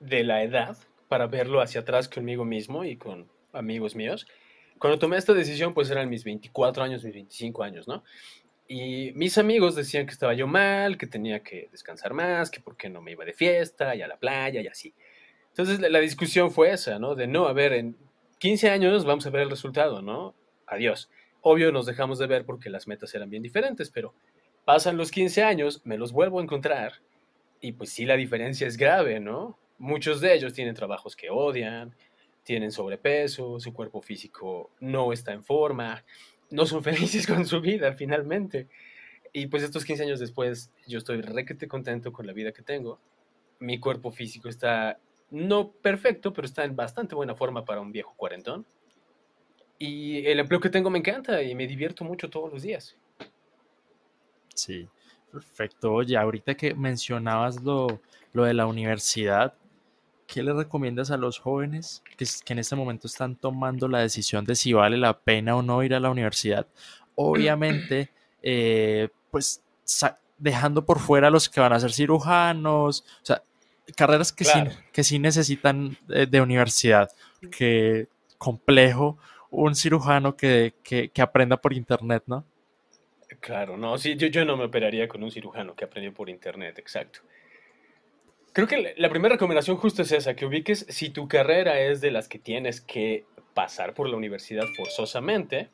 de 0.00 0.24
la 0.24 0.42
edad 0.42 0.76
para 1.06 1.28
verlo 1.28 1.60
hacia 1.60 1.82
atrás 1.82 2.08
conmigo 2.08 2.44
mismo 2.44 2.84
y 2.84 2.96
con 2.96 3.28
amigos 3.52 3.94
míos. 3.94 4.26
Cuando 4.78 4.98
tomé 4.98 5.16
esta 5.16 5.34
decisión, 5.34 5.74
pues 5.74 5.90
eran 5.90 6.08
mis 6.08 6.24
24 6.24 6.82
años, 6.82 7.04
mis 7.04 7.14
25 7.14 7.62
años, 7.62 7.88
¿no? 7.88 8.04
Y 8.66 9.12
mis 9.14 9.38
amigos 9.38 9.74
decían 9.74 10.06
que 10.06 10.12
estaba 10.12 10.34
yo 10.34 10.46
mal, 10.46 10.98
que 10.98 11.06
tenía 11.06 11.42
que 11.42 11.68
descansar 11.72 12.12
más, 12.12 12.50
que 12.50 12.60
por 12.60 12.76
qué 12.76 12.88
no 12.88 13.00
me 13.00 13.12
iba 13.12 13.24
de 13.24 13.32
fiesta 13.32 13.94
y 13.96 14.02
a 14.02 14.08
la 14.08 14.18
playa 14.18 14.60
y 14.60 14.66
así. 14.66 14.94
Entonces 15.48 15.80
la, 15.80 15.88
la 15.88 16.00
discusión 16.00 16.50
fue 16.50 16.70
esa, 16.70 16.98
¿no? 16.98 17.14
De 17.14 17.26
no, 17.26 17.46
a 17.46 17.52
ver, 17.52 17.72
en 17.72 17.96
15 18.38 18.70
años 18.70 19.04
vamos 19.04 19.26
a 19.26 19.30
ver 19.30 19.42
el 19.42 19.50
resultado, 19.50 20.02
¿no? 20.02 20.34
Adiós. 20.66 21.10
Obvio 21.40 21.72
nos 21.72 21.86
dejamos 21.86 22.18
de 22.18 22.26
ver 22.26 22.44
porque 22.44 22.68
las 22.68 22.86
metas 22.88 23.14
eran 23.14 23.30
bien 23.30 23.42
diferentes, 23.42 23.90
pero 23.90 24.12
Pasan 24.68 24.98
los 24.98 25.10
15 25.10 25.44
años, 25.44 25.80
me 25.86 25.96
los 25.96 26.12
vuelvo 26.12 26.40
a 26.40 26.42
encontrar 26.42 26.92
y 27.58 27.72
pues 27.72 27.88
sí 27.88 28.04
la 28.04 28.18
diferencia 28.18 28.66
es 28.66 28.76
grave, 28.76 29.18
¿no? 29.18 29.58
Muchos 29.78 30.20
de 30.20 30.34
ellos 30.34 30.52
tienen 30.52 30.74
trabajos 30.74 31.16
que 31.16 31.30
odian, 31.30 31.96
tienen 32.48 32.72
sobrepeso, 32.72 33.60
su 33.60 33.74
cuerpo 33.74 34.00
físico 34.00 34.70
no 34.80 35.12
está 35.12 35.34
en 35.34 35.44
forma, 35.44 36.02
no 36.48 36.64
son 36.64 36.82
felices 36.82 37.26
con 37.26 37.44
su 37.44 37.60
vida 37.60 37.92
finalmente. 37.92 38.68
Y 39.34 39.48
pues 39.48 39.62
estos 39.62 39.84
15 39.84 40.04
años 40.04 40.18
después 40.18 40.72
yo 40.86 40.96
estoy 40.96 41.20
requete 41.20 41.68
contento 41.68 42.10
con 42.10 42.26
la 42.26 42.32
vida 42.32 42.52
que 42.52 42.62
tengo. 42.62 42.98
Mi 43.58 43.78
cuerpo 43.78 44.10
físico 44.10 44.48
está 44.48 44.98
no 45.30 45.72
perfecto, 45.72 46.32
pero 46.32 46.46
está 46.46 46.64
en 46.64 46.74
bastante 46.74 47.14
buena 47.14 47.34
forma 47.34 47.66
para 47.66 47.82
un 47.82 47.92
viejo 47.92 48.14
cuarentón. 48.16 48.64
Y 49.78 50.26
el 50.26 50.40
empleo 50.40 50.58
que 50.58 50.70
tengo 50.70 50.88
me 50.88 51.00
encanta 51.00 51.42
y 51.42 51.54
me 51.54 51.66
divierto 51.66 52.02
mucho 52.02 52.30
todos 52.30 52.50
los 52.50 52.62
días. 52.62 52.96
Sí, 54.54 54.88
perfecto. 55.30 55.92
Oye, 55.92 56.16
ahorita 56.16 56.54
que 56.54 56.74
mencionabas 56.74 57.62
lo, 57.62 58.00
lo 58.32 58.44
de 58.44 58.54
la 58.54 58.66
universidad, 58.66 59.52
¿qué 60.28 60.42
le 60.42 60.52
recomiendas 60.52 61.10
a 61.10 61.16
los 61.16 61.38
jóvenes 61.38 62.02
que, 62.16 62.26
que, 62.44 62.52
en 62.52 62.58
este 62.58 62.76
momento 62.76 63.06
están 63.06 63.34
tomando 63.34 63.88
la 63.88 64.00
decisión 64.00 64.44
de 64.44 64.54
si 64.54 64.74
vale 64.74 64.98
la 64.98 65.18
pena 65.18 65.56
o 65.56 65.62
no 65.62 65.82
ir 65.82 65.94
a 65.94 66.00
la 66.00 66.10
universidad? 66.10 66.66
Obviamente, 67.16 68.10
eh, 68.42 69.08
pues 69.30 69.64
dejando 70.36 70.84
por 70.84 71.00
fuera 71.00 71.28
a 71.28 71.30
los 71.30 71.48
que 71.48 71.60
van 71.60 71.72
a 71.72 71.80
ser 71.80 71.92
cirujanos, 71.92 73.04
o 73.22 73.24
sea, 73.24 73.42
carreras 73.96 74.32
que, 74.32 74.44
claro. 74.44 74.70
sí, 74.70 74.76
que 74.92 75.02
sí 75.02 75.18
necesitan 75.18 75.96
de, 76.06 76.26
de, 76.26 76.40
universidad, 76.42 77.10
que 77.50 78.06
complejo 78.36 79.18
un 79.50 79.74
cirujano 79.74 80.36
que, 80.36 80.74
que, 80.82 81.08
que 81.08 81.22
aprenda 81.22 81.56
por 81.56 81.72
internet, 81.72 82.22
¿no? 82.26 82.44
Claro, 83.40 83.78
no, 83.78 83.96
sí, 83.96 84.14
yo, 84.16 84.28
yo 84.28 84.44
no 84.44 84.56
me 84.56 84.64
operaría 84.64 85.08
con 85.08 85.22
un 85.22 85.30
cirujano 85.30 85.74
que 85.74 85.84
aprendió 85.84 86.12
por 86.12 86.28
internet, 86.28 86.78
exacto. 86.78 87.20
Creo 88.58 88.66
que 88.66 88.94
la 88.96 89.08
primera 89.08 89.36
recomendación 89.36 89.76
justo 89.76 90.02
es 90.02 90.10
esa, 90.10 90.34
que 90.34 90.44
ubiques 90.44 90.84
si 90.88 91.10
tu 91.10 91.28
carrera 91.28 91.78
es 91.78 92.00
de 92.00 92.10
las 92.10 92.26
que 92.26 92.40
tienes 92.40 92.80
que 92.80 93.24
pasar 93.54 93.94
por 93.94 94.08
la 94.08 94.16
universidad 94.16 94.64
forzosamente, 94.76 95.70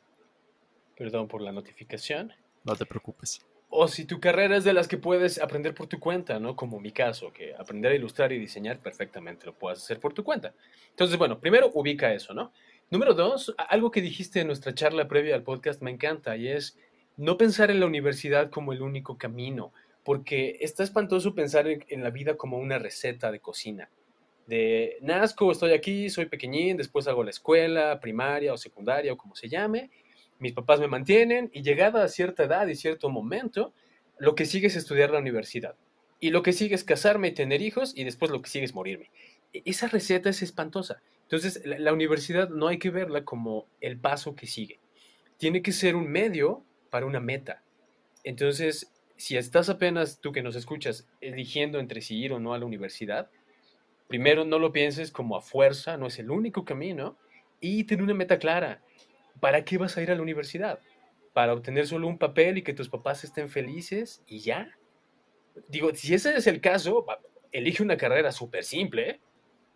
perdón 0.95 1.27
por 1.27 1.41
la 1.41 1.51
notificación. 1.51 2.31
No 2.63 2.75
te 2.75 2.85
preocupes. 2.85 3.43
O 3.69 3.87
si 3.87 4.05
tu 4.05 4.19
carrera 4.19 4.55
es 4.55 4.65
de 4.65 4.73
las 4.73 4.87
que 4.87 4.99
puedes 4.99 5.41
aprender 5.41 5.73
por 5.73 5.87
tu 5.87 5.99
cuenta, 5.99 6.39
¿no? 6.39 6.55
Como 6.55 6.79
mi 6.79 6.91
caso, 6.91 7.33
que 7.33 7.55
aprender 7.55 7.91
a 7.91 7.95
ilustrar 7.95 8.31
y 8.31 8.37
diseñar 8.37 8.77
perfectamente 8.77 9.47
lo 9.47 9.55
puedes 9.55 9.79
hacer 9.79 9.99
por 9.99 10.13
tu 10.13 10.23
cuenta. 10.23 10.53
Entonces, 10.91 11.17
bueno, 11.17 11.39
primero 11.39 11.71
ubica 11.73 12.13
eso, 12.13 12.35
¿no? 12.35 12.53
Número 12.91 13.15
dos, 13.15 13.55
algo 13.67 13.89
que 13.89 14.01
dijiste 14.01 14.41
en 14.41 14.45
nuestra 14.45 14.75
charla 14.75 15.07
previa 15.07 15.33
al 15.33 15.41
podcast 15.41 15.81
me 15.81 15.89
encanta 15.89 16.37
y 16.37 16.49
es 16.49 16.77
no 17.17 17.35
pensar 17.35 17.71
en 17.71 17.79
la 17.79 17.87
universidad 17.87 18.51
como 18.51 18.73
el 18.73 18.83
único 18.83 19.17
camino, 19.17 19.73
porque 20.05 20.59
está 20.61 20.83
espantoso 20.83 21.33
pensar 21.33 21.67
en, 21.67 22.03
la 22.03 22.11
vida 22.11 22.37
como 22.37 22.59
una 22.59 22.77
receta 22.77 23.31
de 23.31 23.39
cocina. 23.39 23.89
De 24.45 24.99
nazco, 25.01 25.51
estoy 25.51 25.73
aquí, 25.73 26.11
soy 26.11 26.27
pequeñín, 26.27 26.77
después 26.77 27.07
hago 27.07 27.23
la 27.23 27.31
escuela, 27.31 27.99
primaria 27.99 28.53
o 28.53 28.57
secundaria 28.57 29.11
o 29.11 29.17
como 29.17 29.35
se 29.35 29.49
llame, 29.49 29.89
mis 30.37 30.53
papás 30.53 30.79
me 30.79 30.87
mantienen 30.87 31.49
y 31.51 31.63
llegada 31.63 32.03
a 32.03 32.07
cierta 32.07 32.43
edad 32.43 32.67
y 32.67 32.75
cierto 32.75 33.09
momento, 33.09 33.73
lo 34.19 34.35
que 34.35 34.45
sigue 34.45 34.67
es 34.67 34.75
estudiar 34.75 35.09
la 35.09 35.17
universidad. 35.17 35.75
Y 36.19 36.29
lo 36.29 36.43
que 36.43 36.53
sigue 36.53 36.75
es 36.75 36.83
casarme 36.83 37.29
y 37.29 37.33
tener 37.33 37.63
hijos 37.63 37.91
y 37.95 38.03
después 38.03 38.29
lo 38.29 38.43
que 38.43 38.49
sigue 38.49 38.65
es 38.65 38.75
morirme. 38.75 39.09
E, 39.53 39.63
esa 39.65 39.87
receta 39.87 40.29
es 40.29 40.43
espantosa. 40.43 41.01
Entonces, 41.23 41.63
la 41.65 41.91
universidad 41.91 42.49
no 42.49 42.67
hay 42.67 42.77
que 42.77 42.91
verla 42.91 43.25
como 43.25 43.65
el 43.81 43.97
paso 43.97 44.35
que 44.35 44.45
sigue. 44.45 44.79
Tiene 45.37 45.63
que 45.63 45.71
ser 45.71 45.95
un 45.95 46.07
medio 46.07 46.63
para 46.91 47.07
una 47.07 47.19
meta. 47.19 47.63
Entonces, 48.23 48.91
si 49.17 49.37
estás 49.37 49.69
apenas 49.69 50.19
tú 50.19 50.31
que 50.31 50.43
nos 50.43 50.55
escuchas 50.55 51.07
eligiendo 51.21 51.79
entre 51.79 52.01
si 52.01 52.17
ir 52.17 52.33
o 52.33 52.39
no 52.39 52.53
a 52.53 52.59
la 52.59 52.65
universidad, 52.65 53.29
primero 54.07 54.45
no 54.45 54.59
lo 54.59 54.71
pienses 54.71 55.11
como 55.11 55.37
a 55.37 55.41
fuerza, 55.41 55.97
no 55.97 56.07
es 56.07 56.19
el 56.19 56.29
único 56.29 56.65
camino, 56.65 57.17
y 57.59 57.85
ten 57.85 58.01
una 58.01 58.13
meta 58.13 58.37
clara. 58.37 58.81
¿Para 59.39 59.63
qué 59.65 59.77
vas 59.77 59.97
a 59.97 60.01
ir 60.01 60.11
a 60.11 60.15
la 60.15 60.21
universidad? 60.21 60.79
¿Para 61.33 61.53
obtener 61.53 61.87
solo 61.87 62.07
un 62.07 62.17
papel 62.17 62.57
y 62.57 62.61
que 62.61 62.73
tus 62.73 62.89
papás 62.89 63.23
estén 63.23 63.49
felices 63.49 64.23
y 64.27 64.39
ya? 64.39 64.69
Digo, 65.67 65.93
si 65.93 66.13
ese 66.13 66.35
es 66.35 66.47
el 66.47 66.61
caso, 66.61 67.05
elige 67.51 67.83
una 67.83 67.97
carrera 67.97 68.31
súper 68.31 68.63
simple, 68.63 69.21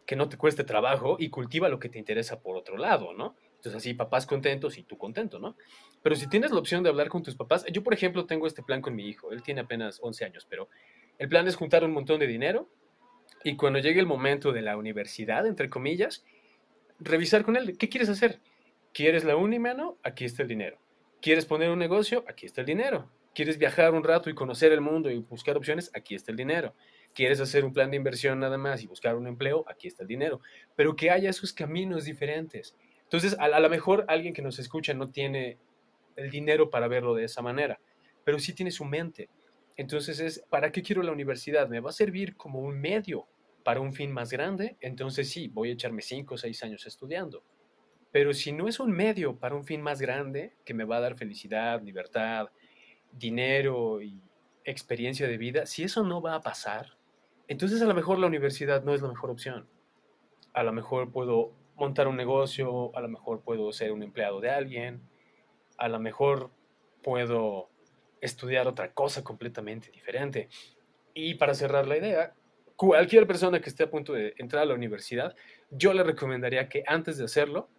que 0.05 0.15
no 0.15 0.27
te 0.27 0.37
cueste 0.37 0.63
trabajo 0.63 1.17
y 1.19 1.29
cultiva 1.29 1.69
lo 1.69 1.79
que 1.79 1.89
te 1.89 1.99
interesa 1.99 2.41
por 2.41 2.57
otro 2.57 2.77
lado, 2.77 3.13
¿no? 3.13 3.35
Entonces 3.59 3.75
así, 3.75 3.93
papás 3.93 4.25
contentos 4.25 4.77
y 4.77 4.83
tú 4.83 4.97
contento, 4.97 5.37
¿no? 5.37 5.57
Pero 6.01 6.15
si 6.15 6.29
tienes 6.29 6.51
la 6.51 6.59
opción 6.59 6.81
de 6.81 6.87
hablar 6.87 7.09
con 7.09 7.21
tus 7.23 7.35
papás, 7.35 7.65
yo 7.69 7.83
por 7.83 7.93
ejemplo 7.93 8.25
tengo 8.25 8.47
este 8.47 8.63
plan 8.63 8.81
con 8.81 8.95
mi 8.95 9.05
hijo, 9.05 9.33
él 9.33 9.43
tiene 9.43 9.59
apenas 9.59 9.99
11 10.01 10.23
años, 10.23 10.47
pero 10.49 10.69
el 11.17 11.27
plan 11.27 11.45
es 11.45 11.57
juntar 11.57 11.83
un 11.83 11.91
montón 11.91 12.21
de 12.21 12.27
dinero 12.27 12.69
y 13.43 13.57
cuando 13.57 13.79
llegue 13.79 13.99
el 13.99 14.05
momento 14.05 14.53
de 14.53 14.61
la 14.61 14.77
universidad, 14.77 15.45
entre 15.45 15.69
comillas, 15.69 16.23
revisar 16.99 17.43
con 17.43 17.57
él, 17.57 17.77
¿qué 17.77 17.89
quieres 17.89 18.07
hacer? 18.07 18.39
¿Quieres 18.93 19.25
la 19.25 19.35
Unimano? 19.35 19.97
Aquí 20.03 20.23
está 20.23 20.43
el 20.43 20.47
dinero. 20.47 20.79
¿Quieres 21.21 21.45
poner 21.45 21.69
un 21.69 21.79
negocio? 21.79 22.23
Aquí 22.29 22.45
está 22.45 22.61
el 22.61 22.67
dinero. 22.67 23.09
¿Quieres 23.35 23.57
viajar 23.57 23.93
un 23.93 24.05
rato 24.05 24.29
y 24.29 24.33
conocer 24.35 24.71
el 24.71 24.79
mundo 24.79 25.11
y 25.11 25.17
buscar 25.19 25.57
opciones? 25.57 25.91
Aquí 25.93 26.15
está 26.15 26.31
el 26.31 26.37
dinero. 26.37 26.73
¿Quieres 27.13 27.41
hacer 27.41 27.65
un 27.65 27.73
plan 27.73 27.91
de 27.91 27.97
inversión 27.97 28.39
nada 28.39 28.57
más 28.57 28.81
y 28.83 28.87
buscar 28.87 29.15
un 29.15 29.27
empleo? 29.27 29.65
Aquí 29.67 29.87
está 29.87 30.03
el 30.03 30.07
dinero. 30.07 30.39
Pero 30.77 30.95
que 30.95 31.11
haya 31.11 31.29
esos 31.29 31.51
caminos 31.51 32.05
diferentes 32.05 32.75
entonces, 33.09 33.35
a, 33.39 33.45
a 33.45 33.59
lo 33.59 33.69
mejor 33.71 34.05
alguien 34.07 34.35
que 34.35 34.43
nos 34.43 34.59
escucha 34.59 34.93
no 34.93 35.09
tiene 35.09 35.57
el 36.15 36.29
dinero 36.29 36.69
para 36.69 36.87
verlo 36.87 37.15
de 37.15 37.23
esa 37.23 37.41
manera, 37.41 37.79
pero 38.23 38.37
sí 38.37 38.53
tiene 38.53 38.69
su 38.69 38.85
mente. 38.85 39.29
Entonces 39.75 40.19
es, 40.19 40.45
¿para 40.47 40.71
qué 40.71 40.83
quiero 40.83 41.01
la 41.01 41.11
universidad? 41.11 41.67
¿Me 41.67 41.79
va 41.79 41.89
a 41.89 41.93
servir 41.93 42.35
como 42.35 42.59
un 42.59 42.79
medio 42.79 43.27
para 43.63 43.79
un 43.79 43.93
fin 43.93 44.11
más 44.11 44.29
grande? 44.29 44.77
Entonces 44.79 45.29
sí, 45.31 45.47
voy 45.47 45.69
a 45.69 45.73
echarme 45.73 46.03
cinco 46.03 46.35
o 46.35 46.37
seis 46.37 46.61
años 46.63 46.85
estudiando. 46.85 47.43
Pero 48.11 48.33
si 48.33 48.51
no 48.51 48.67
es 48.67 48.79
un 48.79 48.91
medio 48.91 49.37
para 49.37 49.55
un 49.55 49.63
fin 49.63 49.81
más 49.81 50.01
grande, 50.01 50.53
que 50.65 50.75
me 50.75 50.83
va 50.83 50.97
a 50.97 51.01
dar 51.01 51.17
felicidad, 51.17 51.81
libertad, 51.81 52.49
dinero 53.11 54.01
y 54.03 54.21
experiencia 54.65 55.27
de 55.27 55.37
vida, 55.37 55.65
si 55.65 55.83
eso 55.83 56.03
no 56.03 56.21
va 56.21 56.35
a 56.35 56.41
pasar, 56.41 56.97
entonces 57.47 57.81
a 57.81 57.85
lo 57.85 57.95
mejor 57.95 58.19
la 58.19 58.27
universidad 58.27 58.83
no 58.83 58.93
es 58.93 59.01
la 59.01 59.07
mejor 59.07 59.31
opción. 59.31 59.67
A 60.53 60.61
lo 60.61 60.73
mejor 60.73 61.11
puedo 61.11 61.53
montar 61.79 62.07
un 62.07 62.17
negocio, 62.17 62.95
a 62.95 63.01
lo 63.01 63.09
mejor 63.09 63.41
puedo 63.41 63.71
ser 63.71 63.91
un 63.91 64.03
empleado 64.03 64.39
de 64.39 64.49
alguien, 64.49 65.01
a 65.77 65.87
lo 65.87 65.99
mejor 65.99 66.51
puedo 67.03 67.69
estudiar 68.21 68.67
otra 68.67 68.91
cosa 68.91 69.23
completamente 69.23 69.89
diferente. 69.91 70.49
Y 71.13 71.35
para 71.35 71.53
cerrar 71.53 71.87
la 71.87 71.97
idea, 71.97 72.33
cualquier 72.75 73.27
persona 73.27 73.61
que 73.61 73.69
esté 73.69 73.83
a 73.83 73.89
punto 73.89 74.13
de 74.13 74.33
entrar 74.37 74.63
a 74.63 74.65
la 74.65 74.73
universidad, 74.73 75.35
yo 75.69 75.93
le 75.93 76.03
recomendaría 76.03 76.69
que 76.69 76.83
antes 76.87 77.17
de 77.17 77.25
hacerlo, 77.25 77.69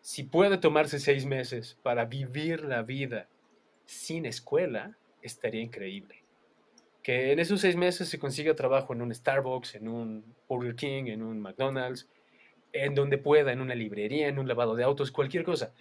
si 0.00 0.22
puede 0.22 0.58
tomarse 0.58 0.98
seis 0.98 1.26
meses 1.26 1.78
para 1.82 2.04
vivir 2.04 2.64
la 2.64 2.82
vida 2.82 3.28
sin 3.86 4.26
escuela, 4.26 4.96
estaría 5.22 5.62
increíble. 5.62 6.22
Que 7.02 7.32
en 7.32 7.38
esos 7.38 7.60
seis 7.60 7.76
meses 7.76 8.08
se 8.08 8.18
consiga 8.18 8.54
trabajo 8.54 8.92
en 8.92 9.02
un 9.02 9.14
Starbucks, 9.14 9.76
en 9.76 9.88
un 9.88 10.34
Burger 10.48 10.74
King, 10.74 11.04
en 11.06 11.22
un 11.22 11.40
McDonald's, 11.40 12.08
en 12.84 12.94
donde 12.94 13.18
pueda, 13.18 13.52
en 13.52 13.60
una 13.60 13.74
librería, 13.74 14.28
en 14.28 14.38
un 14.38 14.48
lavado 14.48 14.74
de 14.74 14.84
autos, 14.84 15.10
cualquier 15.10 15.44
cosa. 15.44 15.72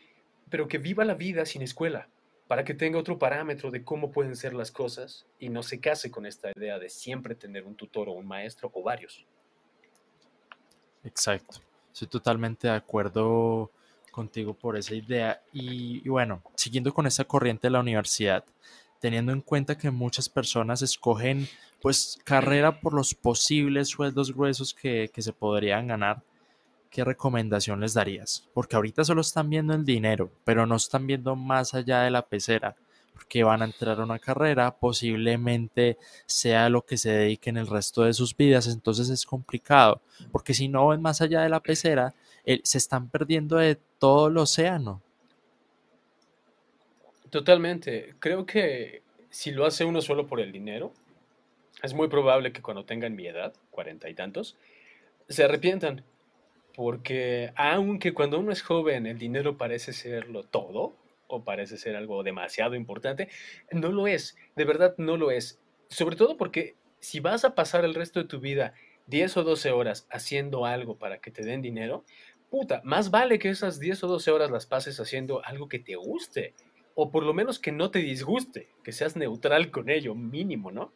Pero 0.50 0.68
que 0.68 0.78
viva 0.78 1.06
la 1.06 1.16
vida 1.16 1.46
sin 1.46 1.62
escuela, 1.62 2.08
para 2.48 2.64
que 2.64 2.74
tenga 2.74 3.00
otro 3.00 3.18
parámetro 3.18 3.72
de 3.72 3.84
cómo 3.84 4.12
pueden 4.12 4.36
ser 4.36 4.54
las 4.54 4.72
cosas 4.72 5.26
y 5.40 5.50
no 5.50 5.64
se 5.64 5.80
case 5.80 6.12
con 6.12 6.26
esta 6.26 6.52
idea 6.56 6.78
de 6.78 6.90
siempre 6.90 7.36
tener 7.36 7.64
un 7.66 7.76
tutor 7.76 8.10
o 8.10 8.14
un 8.14 8.28
maestro 8.28 8.72
o 8.74 8.84
varios. 8.84 9.26
Exacto. 11.04 11.60
Estoy 11.92 12.08
totalmente 12.08 12.68
de 12.68 12.74
acuerdo 12.74 13.72
contigo 14.12 14.54
por 14.54 14.78
esa 14.78 14.96
idea. 14.96 15.42
Y, 15.54 16.08
bueno, 16.08 16.42
siguiendo 16.56 16.94
con 16.94 17.08
esa 17.08 17.26
corriente 17.26 17.68
de 17.68 17.72
la 17.72 17.80
universidad, 17.80 18.44
teniendo 19.00 19.32
en 19.32 19.42
cuenta 19.42 19.78
que 19.78 19.92
muchas 19.92 20.30
personas 20.30 20.82
escogen 20.82 21.48
pues 21.82 22.20
carrera 22.24 22.80
por 22.80 22.94
los 22.94 23.14
posibles 23.14 23.90
sueldos 23.90 24.34
gruesos 24.34 24.74
que, 24.74 25.12
que 25.14 25.22
se 25.22 25.34
podrían 25.34 25.88
ganar, 25.88 26.24
¿qué 26.96 27.04
recomendación 27.04 27.82
les 27.82 27.94
darías? 27.94 28.48
Porque 28.54 28.78
ahorita 28.78 29.04
solo 29.04 29.20
están 29.20 29.50
viendo 29.50 29.74
el 29.74 29.84
dinero, 29.84 30.32
pero 30.46 30.66
no 30.66 30.78
están 30.78 31.06
viendo 31.06 31.36
más 31.36 31.74
allá 31.74 32.04
de 32.04 32.10
la 32.10 32.22
pecera, 32.22 32.78
porque 33.12 33.44
van 33.44 33.62
a 33.62 33.66
entrar 33.66 34.00
a 34.00 34.04
una 34.06 34.18
carrera, 34.18 34.78
posiblemente 34.78 35.98
sea 36.26 36.70
lo 36.70 36.86
que 36.86 36.96
se 36.96 37.10
dediquen 37.10 37.58
el 37.58 37.68
resto 37.68 38.04
de 38.04 38.14
sus 38.14 38.38
vidas, 38.38 38.68
entonces 38.68 39.10
es 39.10 39.26
complicado, 39.26 40.00
porque 40.32 40.54
si 40.54 40.70
no 40.70 40.88
ven 40.88 41.02
más 41.02 41.20
allá 41.20 41.42
de 41.42 41.50
la 41.50 41.60
pecera, 41.60 42.14
se 42.64 42.78
están 42.78 43.10
perdiendo 43.10 43.58
de 43.58 43.78
todo 44.00 44.30
el 44.30 44.38
océano. 44.38 45.02
Totalmente, 47.30 48.16
creo 48.20 48.46
que 48.46 49.02
si 49.30 49.52
lo 49.52 49.66
hace 49.66 49.84
uno 49.84 50.00
solo 50.00 50.28
por 50.28 50.40
el 50.40 50.54
dinero, 50.54 50.94
es 51.84 51.94
muy 51.94 52.08
probable 52.08 52.54
que 52.54 52.62
cuando 52.62 52.86
tengan 52.86 53.18
mi 53.18 53.28
edad, 53.28 53.54
cuarenta 53.70 54.08
y 54.10 54.14
tantos, 54.14 54.56
se 55.28 55.44
arrepientan 55.44 56.02
porque 56.76 57.52
aunque 57.56 58.14
cuando 58.14 58.40
uno 58.40 58.52
es 58.52 58.62
joven 58.62 59.08
el 59.08 59.18
dinero 59.18 59.58
parece 59.58 59.94
serlo 59.94 60.44
todo, 60.44 60.96
o 61.28 61.44
parece 61.44 61.78
ser 61.78 61.96
algo 61.96 62.22
demasiado 62.24 62.76
importante, 62.76 63.30
no 63.72 63.92
lo 63.92 64.08
es, 64.08 64.38
de 64.56 64.66
verdad 64.66 64.96
no 64.98 65.18
lo 65.18 65.32
es. 65.32 65.60
Sobre 65.88 66.16
todo 66.16 66.38
porque 66.38 66.76
si 67.00 67.20
vas 67.20 67.46
a 67.46 67.56
pasar 67.56 67.86
el 67.86 67.96
resto 67.96 68.20
de 68.20 68.28
tu 68.28 68.40
vida 68.40 68.74
10 69.08 69.38
o 69.38 69.44
12 69.44 69.72
horas 69.72 70.08
haciendo 70.12 70.66
algo 70.66 70.98
para 70.98 71.20
que 71.20 71.32
te 71.32 71.44
den 71.44 71.62
dinero, 71.62 72.04
puta, 72.50 72.82
más 72.84 73.12
vale 73.12 73.40
que 73.40 73.50
esas 73.50 73.80
10 73.80 74.04
o 74.04 74.08
12 74.08 74.32
horas 74.32 74.52
las 74.52 74.66
pases 74.66 75.00
haciendo 75.00 75.44
algo 75.46 75.68
que 75.68 75.80
te 75.80 75.96
guste, 75.96 76.54
o 76.96 77.12
por 77.12 77.24
lo 77.24 77.34
menos 77.34 77.60
que 77.60 77.72
no 77.72 77.92
te 77.92 78.00
disguste, 78.00 78.70
que 78.84 78.94
seas 78.94 79.16
neutral 79.18 79.70
con 79.70 79.90
ello, 79.90 80.16
mínimo, 80.16 80.72
¿no? 80.72 80.94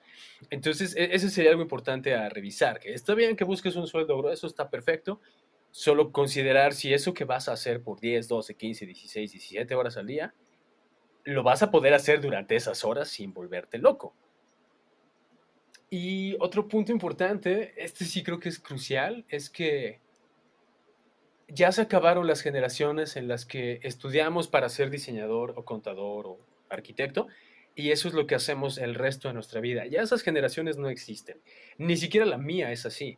Entonces, 0.49 0.95
e-, 0.95 1.13
ese 1.13 1.29
sería 1.29 1.51
algo 1.51 1.61
importante 1.61 2.15
a 2.15 2.29
revisar, 2.29 2.79
que 2.79 2.93
está 2.93 3.13
bien 3.13 3.35
que 3.35 3.43
busques 3.43 3.75
un 3.75 3.85
sueldo 3.85 4.17
grueso, 4.17 4.47
está 4.47 4.69
perfecto, 4.69 5.19
solo 5.71 6.11
considerar 6.11 6.73
si 6.73 6.93
eso 6.93 7.13
que 7.13 7.25
vas 7.25 7.47
a 7.47 7.53
hacer 7.53 7.81
por 7.81 7.99
10, 7.99 8.27
12, 8.27 8.55
15, 8.55 8.85
16, 8.85 9.31
17 9.31 9.75
horas 9.75 9.97
al 9.97 10.07
día, 10.07 10.33
lo 11.23 11.43
vas 11.43 11.61
a 11.61 11.71
poder 11.71 11.93
hacer 11.93 12.21
durante 12.21 12.55
esas 12.55 12.83
horas 12.83 13.09
sin 13.09 13.33
volverte 13.33 13.77
loco. 13.77 14.13
Y 15.89 16.35
otro 16.39 16.67
punto 16.67 16.91
importante, 16.91 17.73
este 17.77 18.05
sí 18.05 18.23
creo 18.23 18.39
que 18.39 18.49
es 18.49 18.59
crucial, 18.59 19.25
es 19.27 19.49
que 19.49 19.99
ya 21.47 21.71
se 21.71 21.81
acabaron 21.81 22.27
las 22.27 22.41
generaciones 22.41 23.15
en 23.15 23.27
las 23.27 23.45
que 23.45 23.79
estudiamos 23.83 24.47
para 24.47 24.69
ser 24.69 24.89
diseñador 24.89 25.53
o 25.55 25.65
contador 25.65 26.27
o 26.27 26.39
arquitecto 26.69 27.27
y 27.75 27.91
eso 27.91 28.07
es 28.07 28.13
lo 28.13 28.27
que 28.27 28.35
hacemos 28.35 28.77
el 28.77 28.93
resto 28.93 29.29
de 29.29 29.33
nuestra 29.33 29.61
vida. 29.61 29.85
Ya 29.85 30.01
esas 30.01 30.21
generaciones 30.21 30.77
no 30.77 30.89
existen. 30.89 31.41
Ni 31.77 31.97
siquiera 31.97 32.25
la 32.25 32.37
mía 32.37 32.71
es 32.71 32.85
así 32.85 33.17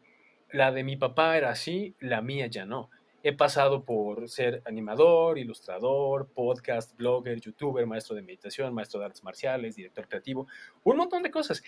la 0.53 0.71
de 0.71 0.83
mi 0.83 0.97
papá 0.97 1.37
era 1.37 1.49
así, 1.49 1.95
la 1.99 2.21
mía 2.21 2.47
ya 2.47 2.65
no. 2.65 2.89
He 3.23 3.33
pasado 3.33 3.85
por 3.85 4.27
ser 4.29 4.63
animador, 4.65 5.37
ilustrador, 5.37 6.27
podcast, 6.33 6.97
blogger, 6.97 7.39
youtuber, 7.39 7.85
maestro 7.85 8.15
de 8.15 8.23
meditación, 8.23 8.73
maestro 8.73 8.99
de 8.99 9.05
artes 9.05 9.23
marciales, 9.23 9.75
director 9.75 10.07
creativo, 10.07 10.47
un 10.83 10.97
montón 10.97 11.21
de 11.21 11.29
cosas. 11.29 11.61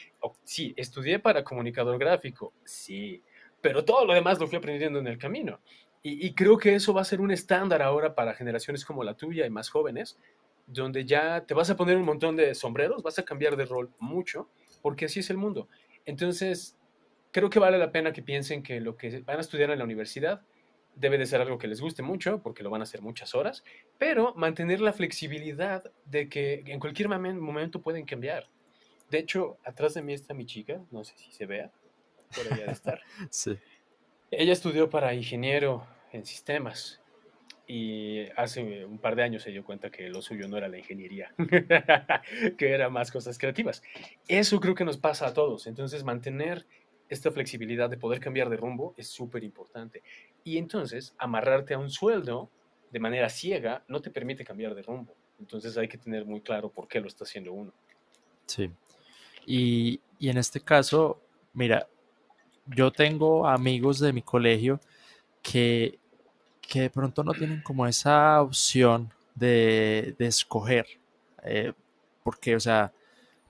sí, 0.43 0.73
estudié 0.75 1.19
para 1.19 1.43
comunicador 1.43 1.99
gráfico, 1.99 2.53
sí, 2.63 3.21
pero 3.61 3.85
todo 3.85 4.05
lo 4.05 4.13
demás 4.13 4.39
lo 4.39 4.47
fui 4.47 4.57
aprendiendo 4.57 4.99
en 4.99 5.07
el 5.07 5.17
camino. 5.17 5.59
Y, 6.05 6.33
creo 6.33 6.57
que 6.57 6.75
eso 6.75 6.93
va 6.93 6.99
a 6.99 7.05
ser 7.05 7.21
un 7.21 7.31
estándar 7.31 7.81
ahora 7.81 8.13
para 8.13 8.33
generaciones 8.33 8.83
como 8.83 9.05
la 9.05 9.15
tuya 9.15 9.45
y 9.45 9.49
más 9.49 9.69
jóvenes, 9.69 10.19
donde 10.67 11.05
ya 11.05 11.45
te 11.45 11.53
vas 11.53 11.69
a 11.69 11.77
poner 11.77 11.95
un 11.95 12.03
montón 12.03 12.35
de 12.35 12.53
sombreros, 12.55 13.01
vas 13.03 13.19
a 13.19 13.23
cambiar 13.23 13.55
de 13.55 13.63
rol 13.63 13.89
mucho, 13.99 14.49
porque 14.81 15.05
así 15.05 15.21
es 15.21 15.29
el 15.29 15.37
mundo. 15.37 15.69
Entonces, 16.03 16.77
creo 17.33 17.49
que 17.49 17.59
vale 17.59 17.77
la 17.77 17.91
pena 17.91 18.13
que 18.13 18.21
piensen 18.21 18.63
que 18.63 18.79
lo 18.79 18.95
que 18.95 19.19
van 19.21 19.37
a 19.37 19.41
estudiar 19.41 19.71
en 19.71 19.79
la 19.79 19.83
universidad 19.83 20.43
debe 20.95 21.17
de 21.17 21.25
ser 21.25 21.41
algo 21.41 21.57
que 21.57 21.67
les 21.67 21.81
guste 21.81 22.03
mucho, 22.03 22.41
porque 22.41 22.63
lo 22.63 22.69
van 22.69 22.81
a 22.81 22.83
hacer 22.83 23.01
muchas 23.01 23.33
horas, 23.33 23.63
pero 23.97 24.33
mantener 24.35 24.79
la 24.79 24.93
flexibilidad 24.93 25.83
de 26.05 26.29
que 26.29 26.63
en 26.67 26.79
cualquier 26.79 27.09
momento 27.09 27.81
pueden 27.81 28.05
cambiar. 28.05 28.47
De 29.09 29.17
hecho, 29.17 29.57
atrás 29.65 29.95
de 29.95 30.03
mí 30.03 30.13
está 30.13 30.35
mi 30.35 30.45
chica, 30.45 30.79
no 30.91 31.03
sé 31.03 31.17
si 31.17 31.31
se 31.31 31.47
vea, 31.47 31.71
por 32.35 32.53
allá 32.53 32.67
de 32.67 32.71
estar. 32.71 33.01
sí. 33.31 33.57
Ella 34.29 34.53
estudió 34.53 34.89
para 34.89 35.13
ingeniero 35.15 35.85
en 36.11 36.25
sistemas 36.25 37.01
y 37.67 38.27
hace 38.35 38.85
un 38.85 38.99
par 38.99 39.15
de 39.15 39.23
años 39.23 39.41
se 39.41 39.51
dio 39.51 39.63
cuenta 39.63 39.89
que 39.89 40.09
lo 40.09 40.21
suyo 40.21 40.47
no 40.47 40.57
era 40.57 40.67
la 40.67 40.77
ingeniería, 40.77 41.33
que 42.57 42.71
era 42.71 42.89
más 42.89 43.11
cosas 43.11 43.39
creativas. 43.39 43.81
Eso 44.27 44.59
creo 44.59 44.75
que 44.75 44.85
nos 44.85 44.97
pasa 44.97 45.27
a 45.27 45.33
todos, 45.33 45.65
entonces 45.65 46.03
mantener 46.03 46.67
esta 47.13 47.31
flexibilidad 47.31 47.89
de 47.89 47.97
poder 47.97 48.19
cambiar 48.19 48.49
de 48.49 48.57
rumbo 48.57 48.93
es 48.97 49.07
súper 49.07 49.43
importante. 49.43 50.03
Y 50.43 50.57
entonces, 50.57 51.13
amarrarte 51.17 51.73
a 51.73 51.79
un 51.79 51.89
sueldo 51.89 52.49
de 52.91 52.99
manera 52.99 53.29
ciega 53.29 53.83
no 53.87 54.01
te 54.01 54.11
permite 54.11 54.43
cambiar 54.43 54.75
de 54.75 54.83
rumbo. 54.83 55.15
Entonces 55.39 55.77
hay 55.77 55.87
que 55.87 55.97
tener 55.97 56.25
muy 56.25 56.41
claro 56.41 56.69
por 56.69 56.87
qué 56.87 56.99
lo 56.99 57.07
está 57.07 57.23
haciendo 57.23 57.53
uno. 57.53 57.73
Sí. 58.45 58.69
Y, 59.45 59.99
y 60.19 60.29
en 60.29 60.37
este 60.37 60.59
caso, 60.59 61.21
mira, 61.53 61.87
yo 62.67 62.91
tengo 62.91 63.47
amigos 63.47 63.99
de 63.99 64.13
mi 64.13 64.21
colegio 64.21 64.79
que, 65.41 65.99
que 66.61 66.81
de 66.81 66.89
pronto 66.89 67.23
no 67.23 67.33
tienen 67.33 67.61
como 67.61 67.85
esa 67.87 68.41
opción 68.41 69.11
de, 69.35 70.15
de 70.17 70.27
escoger. 70.27 70.85
Eh, 71.43 71.73
porque, 72.23 72.55
o 72.55 72.59
sea, 72.59 72.93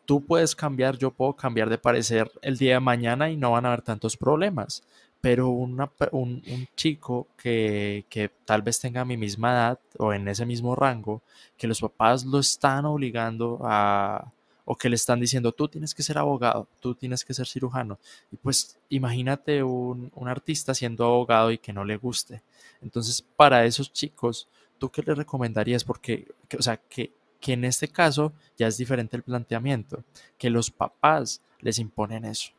tú 0.05 0.25
puedes 0.25 0.55
cambiar, 0.55 0.97
yo 0.97 1.11
puedo 1.11 1.33
cambiar 1.33 1.69
de 1.69 1.77
parecer 1.77 2.31
el 2.41 2.57
día 2.57 2.75
de 2.75 2.79
mañana 2.79 3.29
y 3.29 3.37
no 3.37 3.51
van 3.51 3.65
a 3.65 3.69
haber 3.69 3.81
tantos 3.81 4.17
problemas. 4.17 4.83
Pero 5.21 5.49
un, 5.49 5.79
un, 6.11 6.43
chico 6.75 7.27
que, 7.37 8.05
que, 8.09 8.29
tal 8.43 8.61
vez 8.61 8.79
tenga 8.81 9.05
mi 9.05 9.15
misma 9.15 9.53
edad 9.53 9.79
o 9.97 10.11
en 10.11 10.27
ese 10.27 10.45
mismo 10.45 10.75
rango, 10.75 11.21
que 11.57 11.67
los 11.67 11.79
papás 11.79 12.25
lo 12.25 12.39
están 12.39 12.85
obligando 12.85 13.59
a, 13.63 14.33
o 14.65 14.75
que 14.75 14.89
le 14.89 14.95
están 14.95 15.21
diciendo, 15.21 15.53
tú 15.53 15.69
tienes 15.69 15.93
que 15.93 16.03
ser 16.03 16.17
abogado, 16.17 16.67
tú 16.81 16.93
tienes 16.93 17.23
que 17.23 17.33
ser 17.33 17.47
cirujano. 17.47 17.99
Y 18.33 18.35
pues 18.35 18.77
imagínate 18.89 19.63
un, 19.63 20.11
un 20.13 20.27
artista 20.27 20.73
siendo 20.73 21.05
abogado 21.05 21.51
y 21.51 21.57
que 21.57 21.71
no 21.71 21.85
le 21.85 21.95
guste. 21.95 22.41
Entonces, 22.81 23.21
para 23.21 23.65
esos 23.65 23.93
chicos, 23.93 24.49
¿tú 24.77 24.89
qué 24.89 25.01
le 25.03 25.15
recomendarías? 25.15 25.85
Porque, 25.85 26.27
o 26.57 26.61
sea, 26.61 26.75
que 26.75 27.11
que 27.43 27.51
en 27.51 27.65
este 27.65 27.89
caso 27.89 28.31
ya 28.57 28.67
es 28.67 28.77
diferente 28.77 29.17
el 29.17 29.23
planteamiento, 29.23 30.05
que 30.37 30.49
los 30.49 30.71
papás 30.71 31.41
les 31.59 31.77
imponen 31.77 32.23
eso. 32.23 32.53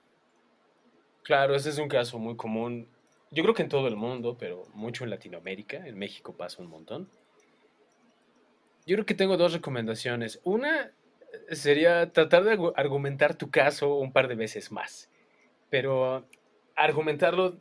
Claro, 1.23 1.57
ese 1.57 1.71
es 1.71 1.79
un 1.79 1.89
caso 1.89 2.19
muy 2.19 2.37
común, 2.37 2.87
yo 3.31 3.43
creo 3.43 3.55
que 3.55 3.63
en 3.63 3.71
todo 3.71 3.89
el 3.89 3.97
mundo, 3.97 4.37
pero 4.39 4.67
mucho 4.75 5.05
en 5.05 5.11
Latinoamérica, 5.11 5.79
en 5.89 5.99
México 5.99 6.35
pasa 6.37 6.63
un 6.63 6.69
montón. 6.69 7.09
Yo 8.87 8.97
creo 8.97 9.07
que 9.07 9.15
tengo 9.15 9.39
dos 9.39 9.55
recomendaciones. 9.55 10.39
Una 10.45 10.93
sería 11.51 12.13
tratar 12.13 12.45
de 12.45 12.73
argumentar 12.77 13.35
tu 13.35 13.51
caso 13.51 13.95
un 13.95 14.13
par 14.13 14.29
de 14.29 14.35
veces 14.35 14.71
más, 14.71 15.09
pero 15.71 16.27
argumentarlo 16.77 17.57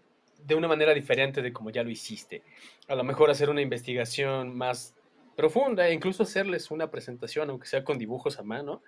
de 0.46 0.56
una 0.56 0.68
manera 0.68 0.94
diferente 0.94 1.42
de 1.42 1.54
como 1.54 1.70
ya 1.70 1.84
lo 1.84 1.90
hiciste. 1.90 2.44
A 2.90 2.96
lo 2.96 3.06
mejor 3.06 3.32
hacer 3.32 3.50
una 3.50 3.62
investigación 3.62 4.58
más 4.58 4.94
profunda 5.36 5.88
e 5.88 5.94
incluso 5.94 6.24
hacerles 6.24 6.72
una 6.72 6.90
presentación, 6.90 7.50
aunque 7.50 7.68
sea 7.68 7.84
con 7.84 7.98
dibujos 7.98 8.40
a 8.40 8.44
mano, 8.44 8.82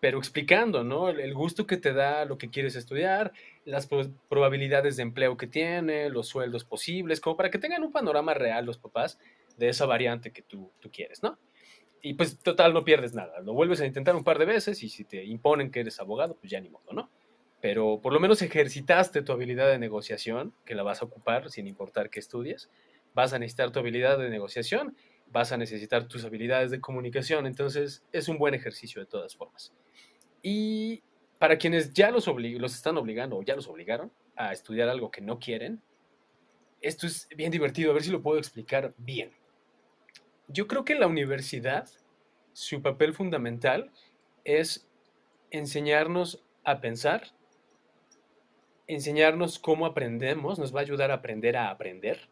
pero 0.00 0.18
explicando, 0.18 0.82
¿no? 0.82 1.10
El, 1.10 1.34
gusto 1.34 1.66
que 1.66 1.76
te 1.76 1.92
da 1.92 2.24
lo 2.24 2.38
que 2.38 2.48
quieres 2.48 2.74
estudiar, 2.74 3.32
las 3.64 3.88
probabilidades 4.28 4.96
de 4.96 5.02
empleo 5.02 5.36
que 5.36 5.46
tiene, 5.46 6.08
los 6.08 6.26
sueldos 6.26 6.64
posibles, 6.64 7.20
como 7.20 7.36
para 7.36 7.50
que 7.50 7.58
tengan 7.58 7.82
un 7.82 7.92
panorama 7.92 8.32
real 8.32 8.64
los 8.64 8.78
papás 8.78 9.18
de 9.58 9.68
esa 9.68 9.84
variante 9.84 10.32
que 10.32 10.42
tú, 10.42 10.70
tú 10.80 10.90
quieres, 10.90 11.22
¿no? 11.22 11.38
Y 12.02 12.14
pues 12.14 12.38
total, 12.38 12.72
no 12.72 12.82
pierdes 12.82 13.14
nada. 13.14 13.40
Lo 13.40 13.52
vuelves 13.52 13.80
a 13.82 13.86
intentar 13.86 14.16
un 14.16 14.24
par 14.24 14.38
de 14.38 14.46
veces 14.46 14.82
y 14.82 14.88
si 14.88 15.04
te 15.04 15.22
imponen 15.22 15.70
que 15.70 15.80
eres 15.80 16.00
abogado, 16.00 16.34
pues 16.34 16.50
ya 16.50 16.60
ni 16.60 16.70
modo, 16.70 16.92
¿no? 16.92 17.10
Pero 17.60 18.00
por 18.00 18.14
lo 18.14 18.20
menos 18.20 18.40
ejercitaste 18.40 19.20
tu 19.20 19.32
habilidad 19.32 19.68
de 19.68 19.78
negociación, 19.78 20.54
que 20.64 20.74
la 20.74 20.82
vas 20.82 21.02
a 21.02 21.04
ocupar 21.04 21.50
sin 21.50 21.66
importar 21.66 22.08
que 22.08 22.18
estudies. 22.18 22.70
Vas 23.12 23.34
a 23.34 23.38
necesitar 23.38 23.70
tu 23.70 23.80
habilidad 23.80 24.18
de 24.18 24.30
negociación, 24.30 24.96
vas 25.30 25.52
a 25.52 25.56
necesitar 25.56 26.06
tus 26.08 26.24
habilidades 26.24 26.70
de 26.70 26.80
comunicación. 26.80 27.46
Entonces 27.46 28.04
es 28.12 28.28
un 28.28 28.38
buen 28.38 28.54
ejercicio 28.54 29.00
de 29.00 29.06
todas 29.06 29.34
formas. 29.34 29.72
Y 30.42 31.02
para 31.38 31.58
quienes 31.58 31.92
ya 31.92 32.10
los, 32.10 32.28
están 32.74 32.96
obligando 32.98 33.36
o 33.36 33.42
ya 33.42 33.56
los 33.56 33.68
obligaron 33.68 34.12
a 34.36 34.52
estudiar 34.52 34.88
algo 34.88 35.10
que 35.10 35.20
no 35.20 35.38
quieren, 35.38 35.80
esto 36.80 37.06
es 37.06 37.28
bien 37.36 37.50
divertido, 37.50 37.90
a 37.90 37.94
ver 37.94 38.02
si 38.02 38.10
lo 38.10 38.22
puedo 38.22 38.38
explicar 38.38 38.94
bien. 38.96 39.32
Yo 40.48 40.66
creo 40.66 40.84
que 40.84 40.94
la 40.94 41.06
universidad, 41.06 41.88
su 42.52 42.82
papel 42.82 43.14
fundamental 43.14 43.90
es 44.44 44.88
enseñarnos 45.50 46.42
a 46.64 46.80
pensar, 46.80 47.28
enseñarnos 48.86 49.58
cómo 49.58 49.86
aprendemos, 49.86 50.58
nos 50.58 50.74
va 50.74 50.80
a 50.80 50.82
ayudar 50.82 51.10
a 51.10 51.14
aprender 51.14 51.56
a 51.56 51.70
aprender 51.70 52.28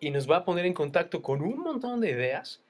y 0.00 0.10
nos 0.10 0.28
va 0.30 0.38
a 0.38 0.44
poner 0.44 0.66
en 0.66 0.74
contacto 0.74 1.22
con 1.22 1.42
un 1.42 1.58
montón 1.58 2.00
de 2.00 2.10
ideas 2.10 2.64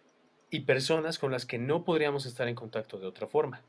y 0.50 0.60
personas 0.60 1.18
con 1.18 1.30
las 1.30 1.46
que 1.46 1.58
no 1.58 1.84
podríamos 1.84 2.26
estar 2.26 2.48
en 2.48 2.56
contacto 2.56 2.98
de 2.98 3.06
otra 3.06 3.28
forma. 3.28 3.62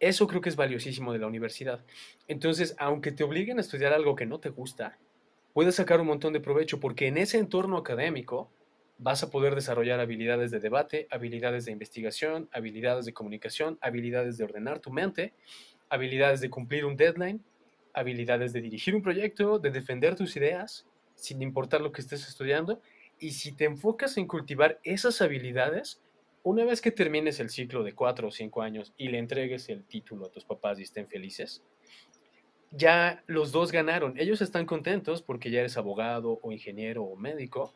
Eso 0.00 0.26
creo 0.26 0.40
que 0.40 0.48
es 0.48 0.56
valiosísimo 0.56 1.12
de 1.12 1.20
la 1.20 1.26
universidad. 1.26 1.84
Entonces, 2.28 2.74
aunque 2.78 3.12
te 3.12 3.24
obliguen 3.24 3.58
a 3.58 3.62
estudiar 3.62 3.92
algo 3.92 4.16
que 4.16 4.26
no 4.26 4.40
te 4.40 4.50
gusta, 4.50 4.98
puedes 5.54 5.76
sacar 5.76 6.00
un 6.00 6.08
montón 6.08 6.32
de 6.32 6.40
provecho 6.40 6.80
porque 6.80 7.06
en 7.06 7.16
ese 7.16 7.38
entorno 7.38 7.78
académico 7.78 8.50
vas 8.98 9.22
a 9.22 9.30
poder 9.30 9.54
desarrollar 9.54 10.00
habilidades 10.00 10.50
de 10.50 10.60
debate, 10.60 11.06
habilidades 11.10 11.64
de 11.64 11.72
investigación, 11.72 12.48
habilidades 12.52 13.06
de 13.06 13.12
comunicación, 13.12 13.78
habilidades 13.80 14.36
de 14.36 14.44
ordenar 14.44 14.80
tu 14.80 14.90
mente, 14.90 15.32
habilidades 15.88 16.40
de 16.40 16.50
cumplir 16.50 16.84
un 16.84 16.96
deadline, 16.96 17.42
habilidades 17.94 18.52
de 18.52 18.60
dirigir 18.60 18.94
un 18.94 19.02
proyecto, 19.02 19.58
de 19.58 19.70
defender 19.70 20.16
tus 20.16 20.36
ideas, 20.36 20.86
sin 21.14 21.40
importar 21.42 21.80
lo 21.80 21.92
que 21.92 22.02
estés 22.02 22.28
estudiando. 22.28 22.80
Y 23.18 23.30
si 23.30 23.52
te 23.52 23.64
enfocas 23.64 24.16
en 24.16 24.26
cultivar 24.26 24.78
esas 24.84 25.20
habilidades, 25.22 26.02
una 26.42 26.64
vez 26.64 26.80
que 26.80 26.92
termines 26.92 27.40
el 27.40 27.50
ciclo 27.50 27.82
de 27.82 27.94
cuatro 27.94 28.28
o 28.28 28.30
cinco 28.30 28.62
años 28.62 28.92
y 28.96 29.08
le 29.08 29.18
entregues 29.18 29.68
el 29.68 29.84
título 29.84 30.26
a 30.26 30.30
tus 30.30 30.44
papás 30.44 30.78
y 30.78 30.82
estén 30.82 31.08
felices, 31.08 31.62
ya 32.70 33.22
los 33.26 33.52
dos 33.52 33.72
ganaron. 33.72 34.18
Ellos 34.18 34.42
están 34.42 34.66
contentos 34.66 35.22
porque 35.22 35.50
ya 35.50 35.60
eres 35.60 35.76
abogado 35.76 36.38
o 36.42 36.52
ingeniero 36.52 37.04
o 37.04 37.16
médico 37.16 37.74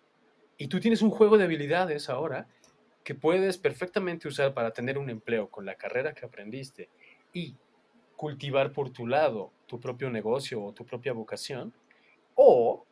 y 0.56 0.68
tú 0.68 0.78
tienes 0.78 1.02
un 1.02 1.10
juego 1.10 1.38
de 1.38 1.44
habilidades 1.44 2.10
ahora 2.10 2.46
que 3.02 3.14
puedes 3.14 3.56
perfectamente 3.56 4.28
usar 4.28 4.52
para 4.52 4.72
tener 4.72 4.98
un 4.98 5.08
empleo 5.08 5.48
con 5.48 5.64
la 5.64 5.74
carrera 5.74 6.12
que 6.12 6.26
aprendiste 6.26 6.90
y 7.32 7.56
cultivar 8.16 8.72
por 8.72 8.90
tu 8.90 9.06
lado 9.06 9.50
tu 9.66 9.80
propio 9.80 10.10
negocio 10.10 10.62
o 10.62 10.72
tu 10.72 10.84
propia 10.84 11.14
vocación. 11.14 11.72
O, 12.34 12.84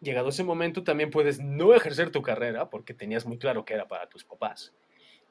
llegado 0.00 0.28
ese 0.28 0.44
momento, 0.44 0.82
también 0.82 1.10
puedes 1.10 1.40
no 1.40 1.74
ejercer 1.74 2.10
tu 2.10 2.22
carrera 2.22 2.70
porque 2.70 2.94
tenías 2.94 3.26
muy 3.26 3.38
claro 3.38 3.64
que 3.64 3.74
era 3.74 3.88
para 3.88 4.08
tus 4.08 4.24
papás 4.24 4.72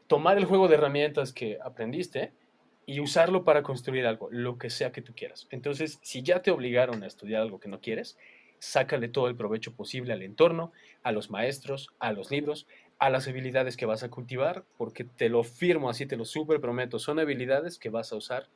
tomar 0.10 0.39
el 0.39 0.45
juego 0.45 0.67
de 0.67 0.73
herramientas 0.73 1.32
que 1.32 1.60
aprendiste 1.63 2.34
y 2.88 2.99
usarlo 2.99 3.45
para 3.45 3.62
construir 3.62 4.08
algo, 4.08 4.27
lo 4.32 4.58
que 4.58 4.71
sea 4.71 4.91
que 4.91 5.03
tú 5.03 5.13
quieras. 5.15 5.47
Entonces, 5.51 5.99
si 6.01 6.23
ya 6.23 6.41
te 6.41 6.49
obligaron 6.49 7.03
a 7.03 7.08
estudiar 7.08 7.43
algo 7.43 7.60
que 7.60 7.69
no 7.69 7.79
quieres, 7.79 8.17
sácale 8.58 9.08
todo 9.08 9.27
el 9.27 9.36
provecho 9.36 9.75
posible 9.75 10.12
al 10.12 10.23
entorno, 10.23 10.71
a 11.03 11.12
los 11.12 11.29
maestros, 11.29 11.89
a 11.99 12.12
los 12.12 12.32
libros, 12.32 12.65
a 12.97 13.12
las 13.12 13.27
habilidades 13.27 13.77
que 13.77 13.86
vas 13.86 14.01
a 14.01 14.10
cultivar, 14.10 14.65
porque 14.77 15.03
te 15.03 15.29
lo 15.29 15.43
firmo 15.43 15.91
así, 15.91 16.08
te 16.08 16.17
lo 16.17 16.25
súper 16.25 16.60
prometo, 16.60 16.97
son 16.97 17.19
habilidades 17.19 17.77
que 17.77 17.91
vas 17.91 18.12
a 18.12 18.15
usar 18.15 18.49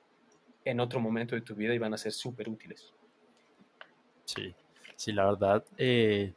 en 0.66 0.80
otro 0.80 1.00
momento 1.00 1.36
de 1.36 1.42
tu 1.42 1.54
vida 1.54 1.76
y 1.76 1.78
van 1.78 1.94
a 1.94 2.00
ser 2.00 2.14
súper 2.14 2.50
útiles. 2.50 2.96
Sí, 4.26 4.56
sí, 4.96 5.12
la 5.12 5.26
verdad, 5.26 5.64
wow, 5.68 5.78
eh, 5.78 6.34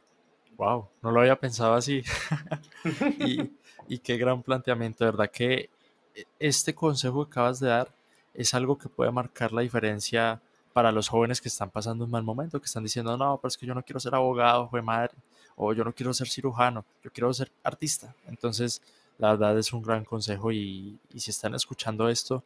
no 1.01 1.11
lo 1.11 1.21
había 1.21 1.39
pensado 1.39 1.73
así. 1.73 2.03
y, 3.19 3.51
y 3.87 3.99
qué 3.99 4.17
gran 4.17 4.43
planteamiento, 4.43 5.05
de 5.05 5.11
verdad 5.11 5.31
que 5.31 5.69
eh, 6.15 6.25
este 6.39 6.73
consejo 6.73 7.25
que 7.25 7.31
acabas 7.31 7.59
de 7.59 7.69
dar 7.69 7.89
es 8.33 8.53
algo 8.53 8.77
que 8.77 8.89
puede 8.89 9.11
marcar 9.11 9.51
la 9.51 9.61
diferencia 9.61 10.41
para 10.73 10.91
los 10.91 11.09
jóvenes 11.09 11.41
que 11.41 11.47
están 11.47 11.71
pasando 11.71 12.05
un 12.05 12.11
mal 12.11 12.23
momento, 12.23 12.59
que 12.59 12.67
están 12.67 12.83
diciendo, 12.83 13.17
no, 13.17 13.37
pero 13.37 13.49
es 13.49 13.57
que 13.57 13.65
yo 13.65 13.73
no 13.73 13.81
quiero 13.81 13.99
ser 13.99 14.13
abogado, 14.13 14.69
fue 14.69 14.81
madre, 14.81 15.15
o 15.55 15.73
yo 15.73 15.83
no 15.83 15.91
quiero 15.91 16.13
ser 16.13 16.27
cirujano, 16.27 16.85
yo 17.03 17.11
quiero 17.11 17.33
ser 17.33 17.51
artista. 17.63 18.13
Entonces, 18.27 18.81
la 19.17 19.31
verdad 19.31 19.57
es 19.57 19.73
un 19.73 19.81
gran 19.81 20.05
consejo 20.05 20.51
y, 20.51 20.99
y 21.11 21.19
si 21.19 21.31
están 21.31 21.55
escuchando 21.55 22.09
esto, 22.09 22.43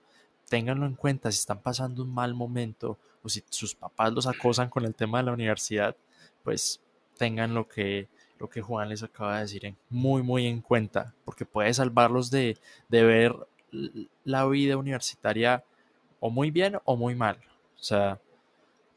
ténganlo 0.47 0.85
en 0.85 0.95
cuenta, 0.95 1.29
si 1.31 1.39
están 1.39 1.59
pasando 1.59 2.03
un 2.03 2.13
mal 2.13 2.33
momento 2.33 2.97
o 3.23 3.29
si 3.29 3.43
sus 3.49 3.75
papás 3.75 4.13
los 4.13 4.27
acosan 4.27 4.69
con 4.69 4.85
el 4.85 4.95
tema 4.95 5.19
de 5.19 5.25
la 5.25 5.33
universidad, 5.33 5.95
pues 6.43 6.81
tengan 7.17 7.53
lo 7.53 7.67
que 7.67 8.07
lo 8.41 8.49
que 8.49 8.61
Juan 8.61 8.89
les 8.89 9.03
acaba 9.03 9.35
de 9.35 9.41
decir 9.41 9.75
muy, 9.89 10.23
muy 10.23 10.47
en 10.47 10.61
cuenta, 10.61 11.13
porque 11.25 11.45
puede 11.45 11.71
salvarlos 11.75 12.31
de, 12.31 12.57
ver 12.89 13.35
la 14.23 14.47
vida 14.47 14.77
universitaria 14.77 15.63
o 16.19 16.31
muy 16.31 16.49
bien 16.49 16.79
o 16.85 16.97
muy 16.97 17.13
mal. 17.13 17.37
O 17.79 17.83
sea, 17.83 18.19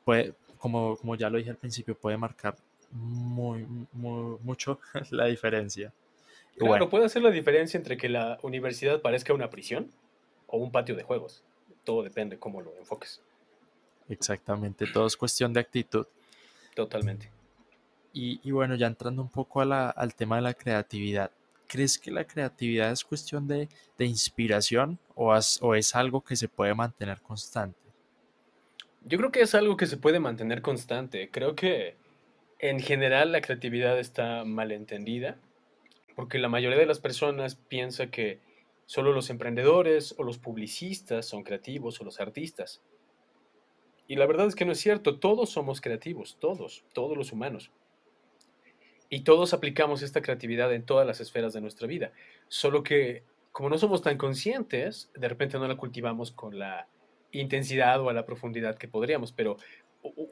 puede, 0.04 0.34
como, 0.56 0.96
como 0.96 1.14
ya 1.14 1.28
lo 1.28 1.36
dije 1.36 1.50
al 1.50 1.58
principio, 1.58 1.94
puede 1.94 2.16
marcar 2.16 2.56
muy, 2.90 3.66
mucho 3.92 4.80
la 5.10 5.26
diferencia. 5.26 5.92
Claro, 6.56 6.88
puede 6.88 7.04
hacer 7.04 7.20
la 7.20 7.30
diferencia 7.30 7.76
entre 7.76 7.98
que 7.98 8.08
la 8.08 8.38
universidad 8.42 9.02
parezca 9.02 9.34
una 9.34 9.50
prisión 9.50 9.90
o 10.46 10.56
un 10.56 10.72
patio 10.72 10.96
de 10.96 11.02
juegos. 11.02 11.44
Todo 11.84 12.02
depende 12.02 12.38
cómo 12.38 12.62
lo 12.62 12.74
enfoques. 12.78 13.20
Exactamente, 14.08 14.86
todo 14.86 15.06
es 15.06 15.16
cuestión 15.16 15.52
de 15.52 15.60
actitud. 15.60 16.06
Totalmente. 16.74 17.30
Y, 18.16 18.48
bueno, 18.52 18.76
ya 18.76 18.86
entrando 18.86 19.22
un 19.22 19.28
poco 19.28 19.60
al 19.60 20.14
tema 20.14 20.36
de 20.36 20.42
la 20.42 20.54
creatividad, 20.54 21.32
¿crees 21.66 21.98
que 21.98 22.12
la 22.12 22.24
creatividad 22.24 22.92
es 22.92 23.02
cuestión 23.02 23.48
de, 23.48 23.68
inspiración 23.98 25.00
o, 25.16 25.34
o 25.60 25.74
es 25.74 25.94
algo 25.96 26.20
que 26.20 26.36
se 26.36 26.46
puede 26.46 26.74
mantener 26.74 27.20
constante? 27.20 27.76
Yo 29.04 29.18
creo 29.18 29.32
que 29.32 29.40
es 29.40 29.56
algo 29.56 29.76
que 29.76 29.86
se 29.86 29.96
puede 29.96 30.20
mantener 30.20 30.62
constante. 30.62 31.28
Creo 31.30 31.56
que 31.56 31.96
en 32.60 32.78
general 32.78 33.32
la 33.32 33.40
creatividad 33.40 33.98
está 33.98 34.44
malentendida, 34.44 35.36
porque 36.14 36.38
la 36.38 36.48
mayoría 36.48 36.78
de 36.78 36.86
las 36.86 37.00
personas 37.00 37.56
piensa 37.56 38.12
que 38.12 38.38
solo 38.86 39.12
los 39.12 39.28
emprendedores 39.28 40.14
o 40.18 40.22
los 40.22 40.38
publicistas 40.38 41.26
son 41.26 41.42
creativos 41.42 42.00
o 42.00 42.04
los 42.04 42.20
artistas. 42.20 42.80
Y 44.06 44.16
la 44.16 44.26
verdad 44.26 44.46
es 44.46 44.54
que 44.54 44.64
no 44.64 44.72
es 44.72 44.80
cierto, 44.80 45.18
todos 45.18 45.50
somos 45.50 45.80
creativos, 45.80 46.36
todos, 46.40 46.84
todos 46.92 47.16
los 47.16 47.32
humanos. 47.32 47.70
Y 49.08 49.20
todos 49.20 49.54
aplicamos 49.54 50.02
esta 50.02 50.22
creatividad 50.22 50.72
en 50.72 50.84
todas 50.84 51.06
las 51.06 51.20
esferas 51.20 51.52
de 51.52 51.60
nuestra 51.60 51.86
vida. 51.86 52.12
Solo 52.48 52.82
que 52.82 53.22
como 53.54 53.70
no 53.70 53.78
somos 53.78 54.02
tan 54.02 54.18
conscientes, 54.18 55.12
de 55.14 55.28
repente 55.28 55.58
no 55.58 55.68
la 55.68 55.76
cultivamos 55.76 56.32
con 56.32 56.58
la 56.58 56.88
intensidad 57.30 58.00
o 58.00 58.10
a 58.10 58.12
la 58.12 58.26
profundidad 58.26 58.76
que 58.76 58.88
podríamos. 58.88 59.30
Pero 59.30 59.58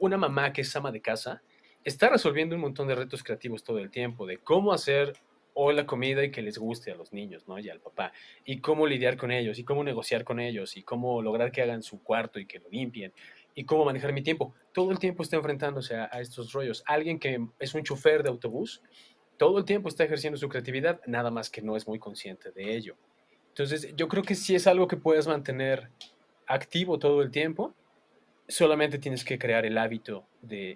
una 0.01 0.17
mamá 0.17 0.51
que 0.51 0.59
es 0.61 0.75
ama 0.75 0.91
de 0.91 0.99
casa 0.99 1.41
está 1.85 2.09
resolviendo 2.09 2.55
un 2.55 2.61
montón 2.61 2.87
de 2.89 2.95
retos 2.95 3.23
creativos 3.23 3.63
todo 3.63 3.79
el 3.79 3.89
tiempo, 3.91 4.25
de 4.25 4.39
cómo 4.39 4.73
hacer 4.73 5.13
hoy 5.53 5.73
la 5.73 5.85
comida 5.85 6.21
y 6.23 6.31
que 6.31 6.41
les 6.41 6.57
guste 6.57 6.91
a 6.91 6.95
los 6.95 7.13
niños, 7.13 7.47
¿no? 7.47 7.57
Y 7.59 7.69
al 7.69 7.79
papá. 7.79 8.11
Y 8.43 8.59
cómo 8.59 8.87
lidiar 8.87 9.15
con 9.15 9.31
ellos, 9.31 9.57
y 9.57 9.63
cómo 9.63 9.85
negociar 9.85 10.25
con 10.25 10.41
ellos, 10.41 10.75
y 10.75 10.83
cómo 10.83 11.21
lograr 11.21 11.53
que 11.53 11.61
hagan 11.61 11.81
su 11.81 12.03
cuarto 12.03 12.39
y 12.39 12.45
que 12.45 12.59
lo 12.59 12.69
limpien, 12.69 13.13
y 13.55 13.65
cómo 13.65 13.85
manejar 13.85 14.13
mi 14.13 14.21
tiempo. 14.21 14.53
Todo 14.73 14.91
el 14.91 14.99
tiempo 14.99 15.23
está 15.23 15.35
enfrentándose 15.35 15.95
a, 15.95 16.05
estos 16.19 16.51
rollos. 16.53 16.83
Alguien 16.85 17.19
que 17.19 17.47
es 17.59 17.73
un 17.73 17.83
chofer 17.83 18.23
de 18.23 18.29
autobús, 18.29 18.81
todo 19.37 19.57
el 19.57 19.65
tiempo 19.65 19.89
está 19.89 20.03
ejerciendo 20.03 20.37
su 20.37 20.49
creatividad, 20.49 21.01
nada 21.05 21.31
más 21.31 21.49
que 21.49 21.61
no 21.61 21.75
es 21.75 21.87
muy 21.87 21.99
consciente 21.99 22.51
de 22.51 22.75
ello. 22.75 22.95
Entonces, 23.49 23.95
yo 23.95 24.07
creo 24.07 24.23
que 24.23 24.35
si 24.35 24.55
es 24.55 24.67
algo 24.67 24.87
que 24.87 24.97
puedes 24.97 25.27
mantener 25.27 25.89
activo 26.47 26.97
todo 26.97 27.21
el 27.21 27.31
tiempo, 27.31 27.73
solamente 28.47 28.97
tienes 28.97 29.23
que 29.23 29.37
crear 29.37 29.65
el 29.65 29.77
hábito 29.77 30.25
de 30.41 30.73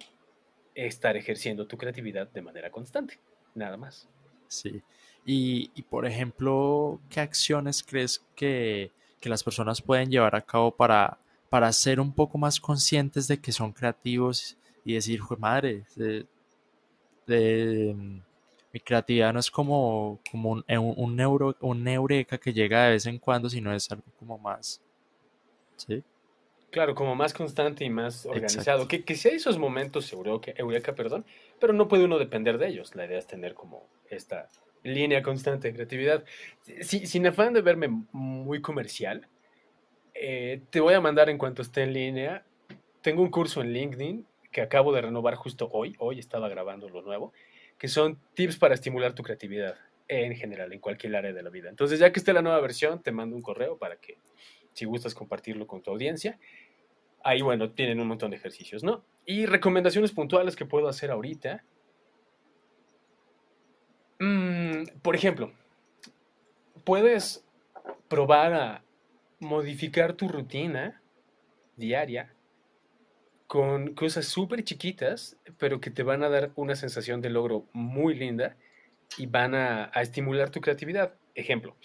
estar 0.74 1.16
ejerciendo 1.16 1.66
tu 1.66 1.76
creatividad 1.76 2.30
de 2.30 2.42
manera 2.42 2.70
constante, 2.70 3.18
nada 3.54 3.76
más. 3.76 4.08
Sí. 4.46 4.82
Y, 5.26 5.70
y 5.74 5.82
por 5.82 6.06
ejemplo, 6.06 7.00
¿qué 7.10 7.20
acciones 7.20 7.82
crees 7.82 8.24
que, 8.34 8.92
que 9.20 9.28
las 9.28 9.42
personas 9.42 9.82
pueden 9.82 10.10
llevar 10.10 10.36
a 10.36 10.40
cabo 10.40 10.70
para 10.70 11.18
para 11.48 11.72
ser 11.72 12.00
un 12.00 12.12
poco 12.12 12.38
más 12.38 12.60
conscientes 12.60 13.28
de 13.28 13.40
que 13.40 13.52
son 13.52 13.72
creativos 13.72 14.56
y 14.84 14.94
decir, 14.94 15.20
madre, 15.38 15.84
de, 17.26 17.94
mm, 17.94 18.20
mi 18.72 18.80
creatividad 18.80 19.32
no 19.32 19.40
es 19.40 19.50
como, 19.50 20.20
como 20.30 20.50
un, 20.50 20.64
un, 20.68 21.16
neuro, 21.16 21.56
un 21.60 21.86
eureka 21.88 22.38
que 22.38 22.52
llega 22.52 22.84
de 22.84 22.90
vez 22.92 23.06
en 23.06 23.18
cuando, 23.18 23.48
sino 23.48 23.74
es 23.74 23.90
algo 23.90 24.04
como 24.18 24.38
más, 24.38 24.82
Sí. 25.76 26.02
Claro, 26.70 26.94
como 26.94 27.14
más 27.14 27.32
constante 27.32 27.84
y 27.84 27.90
más 27.90 28.26
organizado. 28.26 28.88
Que, 28.88 29.04
que 29.04 29.14
hay 29.14 29.36
esos 29.36 29.58
momentos 29.58 30.12
eureka, 30.12 30.52
eureka, 30.56 30.94
perdón, 30.94 31.24
pero 31.58 31.72
no 31.72 31.88
puede 31.88 32.04
uno 32.04 32.18
depender 32.18 32.58
de 32.58 32.68
ellos. 32.68 32.94
La 32.94 33.06
idea 33.06 33.18
es 33.18 33.26
tener 33.26 33.54
como 33.54 33.86
esta 34.10 34.48
línea 34.82 35.22
constante 35.22 35.68
de 35.68 35.74
creatividad. 35.74 36.24
sin 36.82 37.26
afán 37.26 37.54
de 37.54 37.62
verme 37.62 37.88
muy 38.12 38.60
comercial, 38.60 39.26
eh, 40.20 40.60
te 40.70 40.80
voy 40.80 40.94
a 40.94 41.00
mandar 41.00 41.30
en 41.30 41.38
cuanto 41.38 41.62
esté 41.62 41.82
en 41.82 41.92
línea. 41.92 42.44
Tengo 43.02 43.22
un 43.22 43.30
curso 43.30 43.60
en 43.60 43.72
LinkedIn 43.72 44.26
que 44.50 44.60
acabo 44.60 44.92
de 44.92 45.02
renovar 45.02 45.36
justo 45.36 45.68
hoy. 45.72 45.94
Hoy 45.98 46.18
estaba 46.18 46.48
grabando 46.48 46.88
lo 46.88 47.02
nuevo, 47.02 47.32
que 47.78 47.88
son 47.88 48.18
tips 48.34 48.56
para 48.56 48.74
estimular 48.74 49.14
tu 49.14 49.22
creatividad 49.22 49.76
en 50.08 50.34
general, 50.34 50.72
en 50.72 50.80
cualquier 50.80 51.14
área 51.14 51.32
de 51.32 51.42
la 51.42 51.50
vida. 51.50 51.68
Entonces, 51.68 52.00
ya 52.00 52.12
que 52.12 52.18
esté 52.18 52.32
la 52.32 52.42
nueva 52.42 52.60
versión, 52.60 53.02
te 53.02 53.12
mando 53.12 53.36
un 53.36 53.42
correo 53.42 53.78
para 53.78 53.96
que, 53.96 54.18
si 54.72 54.84
gustas 54.86 55.14
compartirlo 55.14 55.66
con 55.66 55.82
tu 55.82 55.90
audiencia. 55.90 56.38
Ahí, 57.22 57.42
bueno, 57.42 57.70
tienen 57.70 58.00
un 58.00 58.08
montón 58.08 58.30
de 58.30 58.38
ejercicios, 58.38 58.82
¿no? 58.82 59.04
Y 59.26 59.46
recomendaciones 59.46 60.12
puntuales 60.12 60.56
que 60.56 60.64
puedo 60.64 60.88
hacer 60.88 61.10
ahorita. 61.10 61.62
Mm, 64.18 64.84
por 65.02 65.14
ejemplo, 65.14 65.52
puedes 66.84 67.44
probar 68.08 68.54
a 68.54 68.82
modificar 69.40 70.14
tu 70.14 70.28
rutina 70.28 71.02
diaria 71.76 72.34
con 73.46 73.94
cosas 73.94 74.26
súper 74.26 74.62
chiquitas, 74.62 75.38
pero 75.58 75.80
que 75.80 75.90
te 75.90 76.02
van 76.02 76.22
a 76.22 76.28
dar 76.28 76.52
una 76.54 76.76
sensación 76.76 77.22
de 77.22 77.30
logro 77.30 77.66
muy 77.72 78.14
linda 78.14 78.56
y 79.16 79.26
van 79.26 79.54
a, 79.54 79.90
estimular 79.94 80.50
tu 80.50 80.60
creatividad. 80.60 81.14
Ejemplo, 81.34 81.76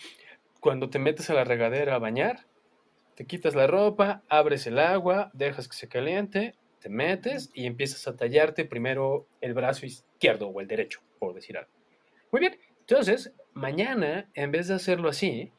cuando 0.59 0.89
te 0.89 0.99
metes 0.99 1.29
a 1.29 1.33
la 1.33 1.45
regadera 1.45 1.95
a 1.95 1.99
bañar, 1.99 2.47
te 3.15 3.25
quitas 3.25 3.55
la 3.55 3.67
ropa, 3.67 4.23
abres 4.27 4.67
el 4.67 4.77
agua, 4.77 5.31
dejas 5.33 5.69
que 5.69 5.77
se 5.77 5.87
caliente, 5.87 6.55
te 6.79 6.89
metes 6.89 7.49
y 7.53 7.65
empiezas 7.65 8.07
a 8.07 8.17
tallarte 8.17 8.65
primero 8.65 9.27
el 9.39 9.53
brazo 9.53 9.85
izquierdo 9.85 10.49
o 10.49 10.59
el 10.59 10.67
derecho, 10.67 10.99
por 11.17 11.33
decir 11.33 11.57
algo. 11.57 11.71
Muy 12.29 12.41
bien, 12.41 12.59
entonces, 12.79 13.31
mañana, 13.53 14.29
en 14.33 14.51
vez 14.51 14.67
de 14.67 14.73
hacerlo 14.73 15.07
así, 15.07 15.53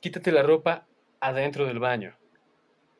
quítate 0.00 0.32
la 0.32 0.42
ropa 0.42 0.86
adentro 1.22 1.66
del 1.66 1.78
baño. 1.78 2.18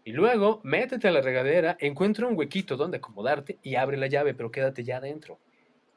Y 0.04 0.12
luego, 0.12 0.60
métete 0.64 1.08
a 1.08 1.12
la 1.12 1.20
regadera, 1.20 1.76
encuentra 1.78 2.26
un 2.26 2.36
huequito 2.36 2.76
donde 2.76 2.96
acomodarte 2.96 3.58
y 3.62 3.74
abre 3.74 3.98
la 3.98 4.06
llave, 4.06 4.32
pero 4.32 4.50
quédate 4.50 4.82
ya 4.82 4.96
adentro. 4.96 5.38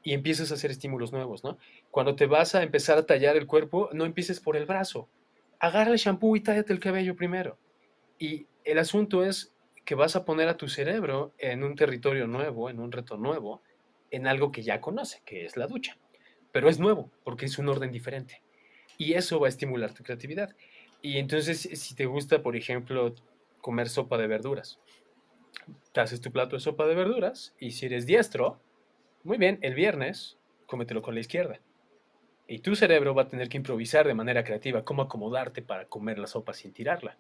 Y 0.04 0.14
empiezas 0.14 0.52
a 0.52 0.56
hacer 0.56 0.72
estímulos 0.72 1.14
nuevos, 1.14 1.44
¿no? 1.44 1.58
Cuando 1.90 2.16
te 2.16 2.26
vas 2.26 2.54
a 2.54 2.64
empezar 2.64 2.98
a 2.98 3.06
tallar 3.06 3.38
el 3.38 3.48
cuerpo, 3.48 3.90
no 3.94 4.06
empieces 4.06 4.40
por 4.40 4.58
el 4.58 4.66
brazo. 4.66 5.08
Agarra 5.60 5.92
el 5.92 5.98
shampoo 5.98 6.36
y 6.36 6.42
tállate 6.42 6.74
el 6.74 6.80
cabello 6.80 7.16
primero. 7.16 7.58
Y 8.20 8.48
el 8.66 8.78
asunto 8.78 9.24
es 9.24 9.56
que 9.86 9.96
vas 9.96 10.16
a 10.16 10.26
poner 10.26 10.50
a 10.50 10.58
tu 10.58 10.68
cerebro 10.68 11.34
en 11.38 11.64
un 11.64 11.76
territorio 11.76 12.28
nuevo, 12.28 12.70
en 12.70 12.80
un 12.80 12.92
reto 12.92 13.18
nuevo, 13.18 13.62
en 14.12 14.28
algo 14.28 14.52
que 14.52 14.62
ya 14.62 14.82
conoce, 14.82 15.22
que 15.26 15.46
es 15.46 15.56
la 15.56 15.68
ducha 15.68 15.98
pero 16.56 16.70
es 16.70 16.80
nuevo 16.80 17.12
porque 17.26 17.48
es 17.48 17.58
un 17.60 17.68
orden 17.68 17.92
diferente. 17.92 18.42
Y 18.98 19.16
eso 19.16 19.42
va 19.42 19.48
a 19.48 19.50
estimular 19.50 19.94
tu 19.94 20.04
creatividad. 20.04 20.56
Y 21.06 21.20
entonces, 21.20 21.70
si 21.72 21.94
te 21.94 22.08
gusta, 22.08 22.42
por 22.42 22.56
ejemplo, 22.56 23.14
comer 23.62 23.90
sopa 23.90 24.18
de 24.18 24.26
verduras, 24.26 24.80
te 25.92 26.02
haces 26.02 26.20
tu 26.20 26.32
plato 26.32 26.56
de 26.56 26.60
sopa 26.60 26.88
de 26.88 26.96
verduras 26.96 27.54
y 27.60 27.74
si 27.74 27.86
eres 27.86 28.08
diestro, 28.08 28.60
muy 29.24 29.38
bien, 29.38 29.60
el 29.62 29.76
viernes, 29.76 30.40
cómetelo 30.66 31.04
con 31.04 31.14
la 31.14 31.20
izquierda. 31.20 31.60
Y 32.48 32.58
tu 32.58 32.76
cerebro 32.76 33.14
va 33.14 33.22
a 33.22 33.28
tener 33.28 33.50
que 33.50 33.58
improvisar 33.58 34.08
de 34.08 34.16
manera 34.16 34.44
creativa 34.44 34.84
cómo 34.84 35.04
acomodarte 35.04 35.62
para 35.62 35.86
comer 35.86 36.18
la 36.18 36.26
sopa 36.26 36.54
sin 36.54 36.74
tirarla. 36.74 37.20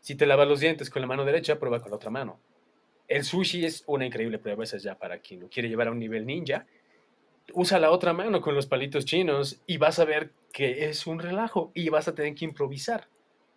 Si 0.00 0.16
te 0.16 0.26
lavas 0.26 0.48
los 0.48 0.58
dientes 0.58 0.90
con 0.90 1.00
la 1.00 1.06
mano 1.06 1.24
derecha, 1.24 1.60
prueba 1.60 1.80
con 1.80 1.90
la 1.90 1.96
otra 1.98 2.10
mano. 2.10 2.40
El 3.06 3.22
sushi 3.22 3.64
es 3.64 3.84
una 3.86 4.06
increíble 4.06 4.40
prueba, 4.40 4.64
esa 4.64 4.76
es 4.76 4.82
ya 4.82 4.98
para 4.98 5.20
quien 5.20 5.38
lo 5.38 5.48
quiere 5.48 5.68
llevar 5.68 5.86
a 5.86 5.92
un 5.92 6.00
nivel 6.00 6.26
ninja 6.26 6.66
usa 7.52 7.78
la 7.78 7.90
otra 7.90 8.12
mano 8.12 8.40
con 8.40 8.54
los 8.54 8.66
palitos 8.66 9.04
chinos 9.04 9.60
y 9.66 9.76
vas 9.76 9.98
a 9.98 10.04
ver 10.04 10.32
que 10.52 10.88
es 10.88 11.06
un 11.06 11.18
relajo 11.18 11.70
y 11.74 11.88
vas 11.88 12.08
a 12.08 12.14
tener 12.14 12.34
que 12.34 12.44
improvisar 12.44 13.08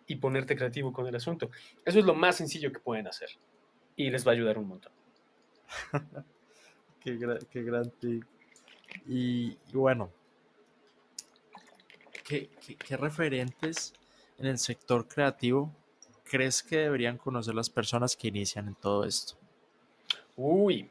y 0.06 0.16
ponerte 0.16 0.56
creativo 0.56 0.92
con 0.92 1.06
el 1.06 1.14
asunto. 1.14 1.50
Eso 1.84 1.98
es 1.98 2.04
lo 2.04 2.14
más 2.14 2.36
sencillo 2.36 2.72
que 2.72 2.80
pueden 2.80 3.06
hacer 3.06 3.30
y 3.96 4.10
les 4.10 4.26
va 4.26 4.32
a 4.32 4.34
ayudar 4.34 4.58
un 4.58 4.68
montón. 4.68 4.92
qué, 7.00 7.62
gran 7.62 7.90
tip. 7.90 8.24
Y, 9.06 9.56
bueno, 9.72 10.10
¿qué, 12.24 12.48
qué 12.78 12.96
referentes 12.96 13.92
en 14.38 14.46
el 14.46 14.58
sector 14.58 15.06
creativo 15.06 15.72
crees 16.24 16.62
que 16.62 16.78
deberían 16.78 17.18
conocer 17.18 17.54
las 17.54 17.70
personas 17.70 18.16
que 18.16 18.28
inician 18.28 18.68
en 18.68 18.74
todo 18.74 19.04
esto? 19.04 19.34
Uy, 20.36 20.88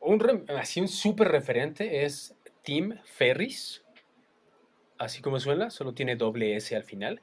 un, 0.00 0.44
así 0.56 0.80
un 0.80 0.88
súper 0.88 1.28
referente 1.28 2.04
es 2.04 2.36
Tim 2.62 2.96
Ferris. 3.04 3.84
Así 4.98 5.22
como 5.22 5.38
suena, 5.38 5.70
solo 5.70 5.94
tiene 5.94 6.16
doble 6.16 6.56
S 6.56 6.74
al 6.74 6.84
final. 6.84 7.20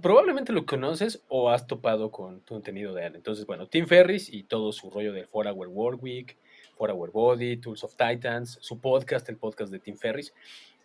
Probablemente 0.00 0.52
lo 0.52 0.66
conoces 0.66 1.22
o 1.28 1.50
has 1.50 1.66
topado 1.66 2.10
con 2.10 2.40
tu 2.40 2.54
contenido 2.54 2.94
de 2.94 3.06
él. 3.06 3.16
Entonces, 3.16 3.46
bueno, 3.46 3.66
Tim 3.66 3.86
Ferris 3.86 4.32
y 4.32 4.44
todo 4.44 4.72
su 4.72 4.90
rollo 4.90 5.12
del 5.12 5.28
4 5.28 5.52
Hour 5.52 5.68
Work 5.68 6.02
Week, 6.02 6.36
4 6.76 6.94
Hour 6.94 7.10
Body, 7.10 7.56
Tools 7.56 7.82
of 7.84 7.96
Titans, 7.96 8.58
su 8.60 8.80
podcast, 8.80 9.28
el 9.28 9.36
podcast 9.36 9.72
de 9.72 9.78
Tim 9.78 9.96
Ferris. 9.96 10.32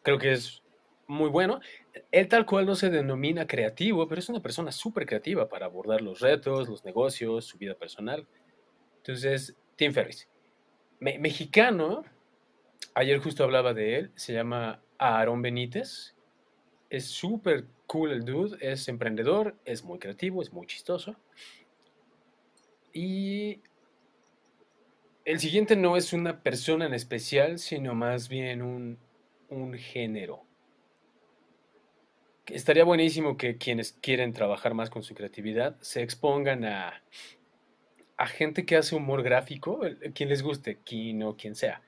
Creo 0.04 0.18
que 0.18 0.32
es 0.32 0.64
muy 1.06 1.30
bueno. 1.30 1.60
Él 2.12 2.28
tal 2.28 2.46
cual 2.46 2.66
no 2.66 2.76
se 2.76 2.90
denomina 2.90 3.46
creativo, 3.46 4.08
pero 4.08 4.20
es 4.20 4.30
una 4.30 4.42
persona 4.42 4.72
súper 4.72 5.06
creativa 5.06 5.50
para 5.50 5.66
abordar 5.66 6.02
los 6.02 6.20
retos, 6.22 6.70
los 6.70 6.86
negocios, 6.86 7.46
su 7.46 7.58
vida 7.58 7.76
personal. 7.76 8.28
Entonces, 8.98 9.56
Tim 9.76 9.94
Ferris 9.94 10.28
mexicano, 11.00 12.04
ayer 12.94 13.20
justo 13.20 13.44
hablaba 13.44 13.74
de 13.74 13.98
él, 13.98 14.12
se 14.16 14.34
llama 14.34 14.82
Aarón 14.98 15.42
Benítez. 15.42 16.16
Es 16.90 17.06
súper 17.06 17.66
cool 17.86 18.12
el 18.12 18.26
dude, 18.26 18.58
es 18.62 18.88
emprendedor, 18.88 19.56
es 19.66 19.84
muy 19.84 20.00
creativo, 20.00 20.42
es 20.42 20.52
muy 20.52 20.68
chistoso. 20.68 21.16
Y 22.94 23.62
el 25.26 25.40
siguiente 25.40 25.76
no 25.76 25.98
es 25.98 26.14
una 26.14 26.42
persona 26.42 26.86
en 26.86 26.94
especial, 26.94 27.60
sino 27.60 27.94
más 27.94 28.30
bien 28.30 28.62
un, 28.62 28.98
un 29.50 29.74
género. 29.74 30.44
Estaría 32.48 32.86
buenísimo 32.86 33.36
que 33.36 33.58
quienes 33.58 33.92
quieren 33.92 34.32
trabajar 34.32 34.74
más 34.74 34.90
con 34.90 35.04
su 35.04 35.14
creatividad 35.14 35.78
se 35.82 36.02
expongan 36.02 36.64
a 36.64 37.04
a 38.18 38.28
gente 38.28 38.66
que 38.66 38.76
hace 38.76 38.96
humor 38.96 39.22
gráfico, 39.22 39.80
quien 40.14 40.30
les 40.30 40.42
guste, 40.42 40.80
quien 40.84 41.22
o 41.24 41.38
quien 41.38 41.56
sea, 41.56 41.82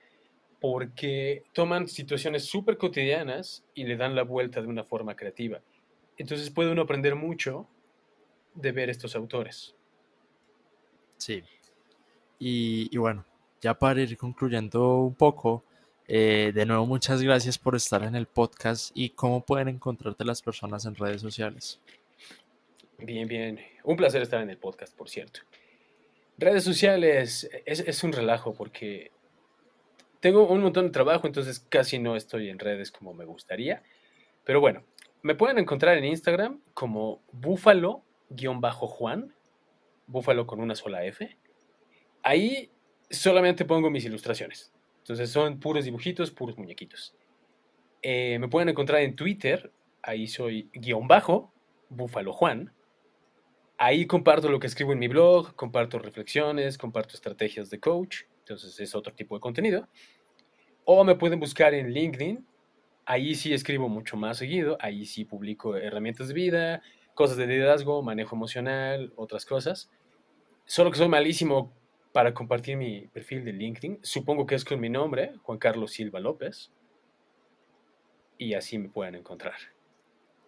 porque 0.61 1.43
toman 1.53 1.87
situaciones 1.87 2.45
súper 2.45 2.77
cotidianas 2.77 3.63
y 3.73 3.83
le 3.83 3.97
dan 3.97 4.15
la 4.15 4.23
vuelta 4.23 4.61
de 4.61 4.67
una 4.67 4.83
forma 4.83 5.15
creativa. 5.15 5.59
Entonces 6.17 6.49
puede 6.51 6.71
uno 6.71 6.83
aprender 6.83 7.15
mucho 7.15 7.67
de 8.53 8.71
ver 8.71 8.89
estos 8.89 9.15
autores. 9.15 9.75
Sí. 11.17 11.43
Y, 12.37 12.95
bueno, 12.97 13.25
ya 13.61 13.77
para 13.77 14.01
ir 14.01 14.15
concluyendo 14.15 14.97
un 14.99 15.15
poco, 15.15 15.63
eh, 16.07 16.51
de 16.53 16.65
nuevo 16.65 16.85
muchas 16.85 17.21
gracias 17.21 17.57
por 17.57 17.75
estar 17.75 18.03
en 18.03 18.15
el 18.15 18.27
podcast 18.27 18.91
y 18.93 19.09
cómo 19.09 19.43
pueden 19.43 19.67
encontrarte 19.67 20.23
las 20.23 20.41
personas 20.41 20.85
en 20.85 20.95
redes 20.95 21.21
sociales. 21.21 21.79
Bien, 22.99 23.27
bien. 23.27 23.59
Un 23.83 23.97
placer 23.97 24.21
estar 24.21 24.41
en 24.41 24.49
el 24.49 24.57
podcast, 24.57 24.95
por 24.95 25.09
cierto. 25.09 25.41
Redes 26.39 26.63
sociales 26.63 27.49
es, 27.65 28.04
un 28.04 28.13
relajo 28.13 28.54
porque 28.54 29.12
tengo 30.21 30.47
un 30.47 30.62
montón 30.62 30.86
de 30.86 30.91
trabajo, 30.91 31.28
entonces 31.28 31.60
casi 31.60 31.99
no 31.99 32.15
estoy 32.15 32.49
en 32.49 32.60
redes 32.60 32.91
como 32.91 33.13
me 33.13 33.25
gustaría. 33.25 33.84
Pero 34.45 34.62
bueno, 34.62 34.84
me 35.21 35.36
pueden 35.36 35.58
encontrar 35.58 35.97
en 35.97 36.06
Instagram 36.06 36.62
como 36.73 37.21
búfalo-juan, 37.34 39.36
búfalo 40.08 40.47
con 40.47 40.62
una 40.62 40.75
sola 40.75 41.04
F. 41.04 41.38
Ahí 42.23 42.71
solamente 43.10 43.65
pongo 43.65 43.89
mis 43.89 44.06
ilustraciones. 44.06 44.71
Entonces 44.99 45.30
son 45.30 45.60
puros 45.60 45.84
dibujitos, 45.84 46.32
puros 46.32 46.58
muñequitos. 46.58 47.17
Eh, 48.02 48.39
me 48.39 48.47
pueden 48.47 48.69
encontrar 48.69 49.02
en 49.02 49.17
Twitter, 49.17 49.73
ahí 50.02 50.28
soy 50.28 50.69
guion 50.71 51.06
bajo, 51.06 51.52
juan. 52.32 52.71
Ahí 53.81 54.05
comparto 54.05 54.49
lo 54.49 54.59
que 54.59 54.67
escribo 54.67 54.91
en 54.91 54.99
mi 54.99 55.07
blog, 55.07 55.55
comparto 55.55 55.99
reflexiones, 55.99 56.77
comparto 56.77 57.15
estrategias 57.15 57.69
de 57.69 57.79
coach, 57.79 58.23
entonces 58.39 58.77
es 58.77 58.93
otro 58.93 59.13
tipo 59.13 59.35
de 59.35 59.39
contenido. 59.39 59.87
O 60.83 61.05
me 61.05 61.15
pueden 61.15 61.39
buscar 61.39 61.73
en 61.73 61.93
LinkedIn, 61.93 62.45
ahí 63.05 63.35
sí 63.35 63.53
escribo 63.53 63.87
mucho 63.87 64.17
más 64.17 64.37
seguido, 64.37 64.77
ahí 64.81 65.05
sí 65.05 65.23
publico 65.23 65.77
herramientas 65.77 66.27
de 66.27 66.33
vida, 66.33 66.81
cosas 67.13 67.37
de 67.37 67.47
liderazgo, 67.47 68.01
manejo 68.03 68.35
emocional, 68.35 69.13
otras 69.15 69.45
cosas. 69.45 69.89
Solo 70.65 70.91
que 70.91 70.97
soy 70.97 71.07
malísimo 71.07 71.73
para 72.11 72.33
compartir 72.33 72.75
mi 72.75 73.07
perfil 73.07 73.45
de 73.45 73.53
LinkedIn. 73.53 73.99
Supongo 74.01 74.45
que 74.45 74.55
es 74.55 74.65
con 74.65 74.81
mi 74.81 74.89
nombre, 74.89 75.35
Juan 75.43 75.57
Carlos 75.57 75.93
Silva 75.93 76.19
López. 76.19 76.69
Y 78.37 78.55
así 78.55 78.77
me 78.77 78.89
pueden 78.89 79.15
encontrar. 79.15 79.55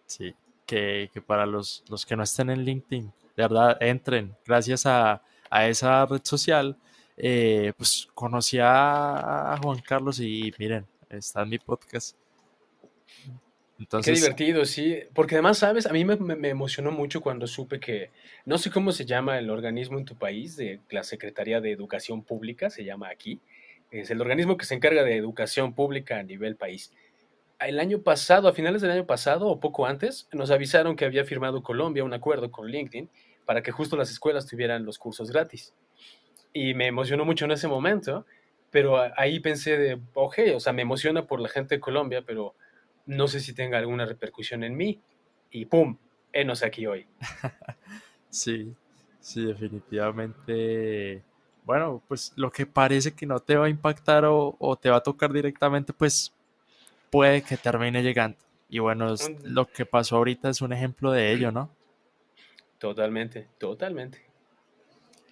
Sí, 0.04 0.34
que, 0.66 1.08
para 1.26 1.46
los, 1.46 1.82
los 1.88 2.04
que 2.04 2.14
no 2.14 2.22
estén 2.22 2.50
en 2.50 2.64
LinkedIn, 2.64 3.12
de 3.36 3.42
verdad, 3.42 3.76
entren. 3.80 4.34
Gracias 4.46 4.86
a, 4.86 5.22
esa 5.68 6.06
red 6.06 6.20
social, 6.22 6.76
eh, 7.16 7.72
pues 7.76 8.08
conocí 8.14 8.58
a 8.60 9.58
Juan 9.62 9.80
Carlos 9.80 10.18
y 10.20 10.52
miren, 10.58 10.86
está 11.10 11.42
en 11.42 11.50
mi 11.50 11.58
podcast. 11.58 12.16
Qué 14.04 14.12
divertido, 14.12 14.64
sí. 14.64 15.00
Porque 15.14 15.36
además, 15.36 15.58
¿sabes? 15.58 15.86
A 15.86 15.92
mí 15.92 16.04
me, 16.04 16.48
emocionó 16.48 16.90
mucho 16.90 17.20
cuando 17.20 17.46
supe 17.46 17.80
que, 17.80 18.10
no 18.44 18.58
sé 18.58 18.70
cómo 18.70 18.92
se 18.92 19.04
llama 19.04 19.38
el 19.38 19.50
organismo 19.50 19.98
en 19.98 20.04
tu 20.04 20.16
país, 20.16 20.56
de 20.56 20.80
la 20.90 21.02
Secretaría 21.02 21.60
de 21.60 21.72
Educación 21.72 22.22
Pública, 22.22 22.70
se 22.70 22.84
llama 22.84 23.08
aquí. 23.08 23.40
Es 23.90 24.10
el 24.10 24.20
organismo 24.20 24.56
que 24.56 24.64
se 24.64 24.74
encarga 24.74 25.02
de 25.02 25.16
educación 25.16 25.74
pública 25.74 26.18
a 26.18 26.22
nivel 26.22 26.56
país. 26.56 26.92
El 27.66 27.80
año 27.80 28.02
pasado, 28.02 28.48
a 28.48 28.52
finales 28.52 28.82
del 28.82 28.90
año 28.90 29.06
pasado 29.06 29.48
o 29.48 29.60
poco 29.60 29.86
antes, 29.86 30.28
nos 30.32 30.50
avisaron 30.50 30.96
que 30.96 31.04
había 31.04 31.24
firmado 31.24 31.62
Colombia 31.62 32.04
un 32.04 32.12
acuerdo 32.12 32.50
con 32.50 32.68
LinkedIn 32.68 33.08
para 33.44 33.62
que 33.62 33.72
justo 33.72 33.96
las 33.96 34.10
escuelas 34.10 34.46
tuvieran 34.46 34.84
los 34.84 34.98
cursos 34.98 35.30
gratis. 35.30 35.74
Y 36.52 36.74
me 36.74 36.86
emocionó 36.86 37.24
mucho 37.24 37.44
en 37.44 37.52
ese 37.52 37.68
momento, 37.68 38.26
pero 38.70 38.98
ahí 39.16 39.40
pensé 39.40 39.76
de, 39.76 40.00
ok, 40.14 40.38
o 40.56 40.60
sea, 40.60 40.72
me 40.72 40.82
emociona 40.82 41.26
por 41.26 41.40
la 41.40 41.48
gente 41.48 41.76
de 41.76 41.80
Colombia, 41.80 42.22
pero 42.26 42.54
no 43.06 43.28
sé 43.28 43.40
si 43.40 43.54
tenga 43.54 43.78
alguna 43.78 44.06
repercusión 44.06 44.64
en 44.64 44.76
mí. 44.76 45.00
Y 45.50 45.66
¡pum! 45.66 45.98
Enos 46.32 46.62
aquí 46.62 46.86
hoy. 46.86 47.06
sí, 48.30 48.74
sí, 49.20 49.44
definitivamente. 49.44 51.22
Bueno, 51.64 52.02
pues 52.08 52.32
lo 52.36 52.50
que 52.50 52.66
parece 52.66 53.14
que 53.14 53.26
no 53.26 53.40
te 53.40 53.56
va 53.56 53.66
a 53.66 53.70
impactar 53.70 54.24
o, 54.26 54.78
te 54.80 54.90
va 54.90 54.96
a 54.96 55.02
tocar 55.02 55.32
directamente, 55.32 55.92
pues 55.92 56.32
puede 57.12 57.42
que 57.42 57.58
termine 57.58 58.02
llegando. 58.02 58.38
Y 58.70 58.78
bueno, 58.78 59.14
lo 59.44 59.66
que 59.68 59.84
pasó 59.84 60.16
ahorita 60.16 60.48
es 60.48 60.62
un 60.62 60.72
ejemplo 60.72 61.12
de 61.12 61.30
ello, 61.30 61.52
¿no? 61.52 61.70
Totalmente, 62.78 63.48
totalmente. 63.58 64.24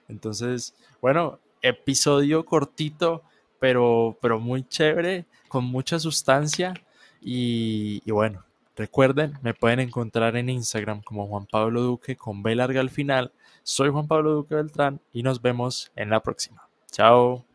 Entonces, 0.06 0.74
bueno, 1.00 1.40
episodio 1.62 2.44
cortito, 2.44 3.22
pero, 3.58 4.18
pero 4.20 4.38
muy 4.38 4.62
chévere, 4.68 5.24
con 5.48 5.64
mucha 5.64 5.98
sustancia. 5.98 6.74
Y, 7.22 8.08
bueno, 8.10 8.44
recuerden, 8.76 9.38
me 9.40 9.54
pueden 9.54 9.80
encontrar 9.80 10.36
en 10.36 10.50
Instagram 10.50 11.00
como 11.02 11.26
Juan 11.26 11.46
Pablo 11.46 11.80
Duque 11.80 12.14
con 12.14 12.42
B 12.42 12.54
larga 12.54 12.80
al 12.80 12.90
final. 12.90 13.32
Soy 13.62 13.88
Juan 13.88 14.06
Pablo 14.06 14.32
Duque 14.32 14.54
Beltrán 14.54 15.00
y 15.14 15.22
nos 15.22 15.40
vemos 15.40 15.90
en 15.96 16.10
la 16.10 16.20
próxima. 16.20 16.68
Chao. 16.92 17.49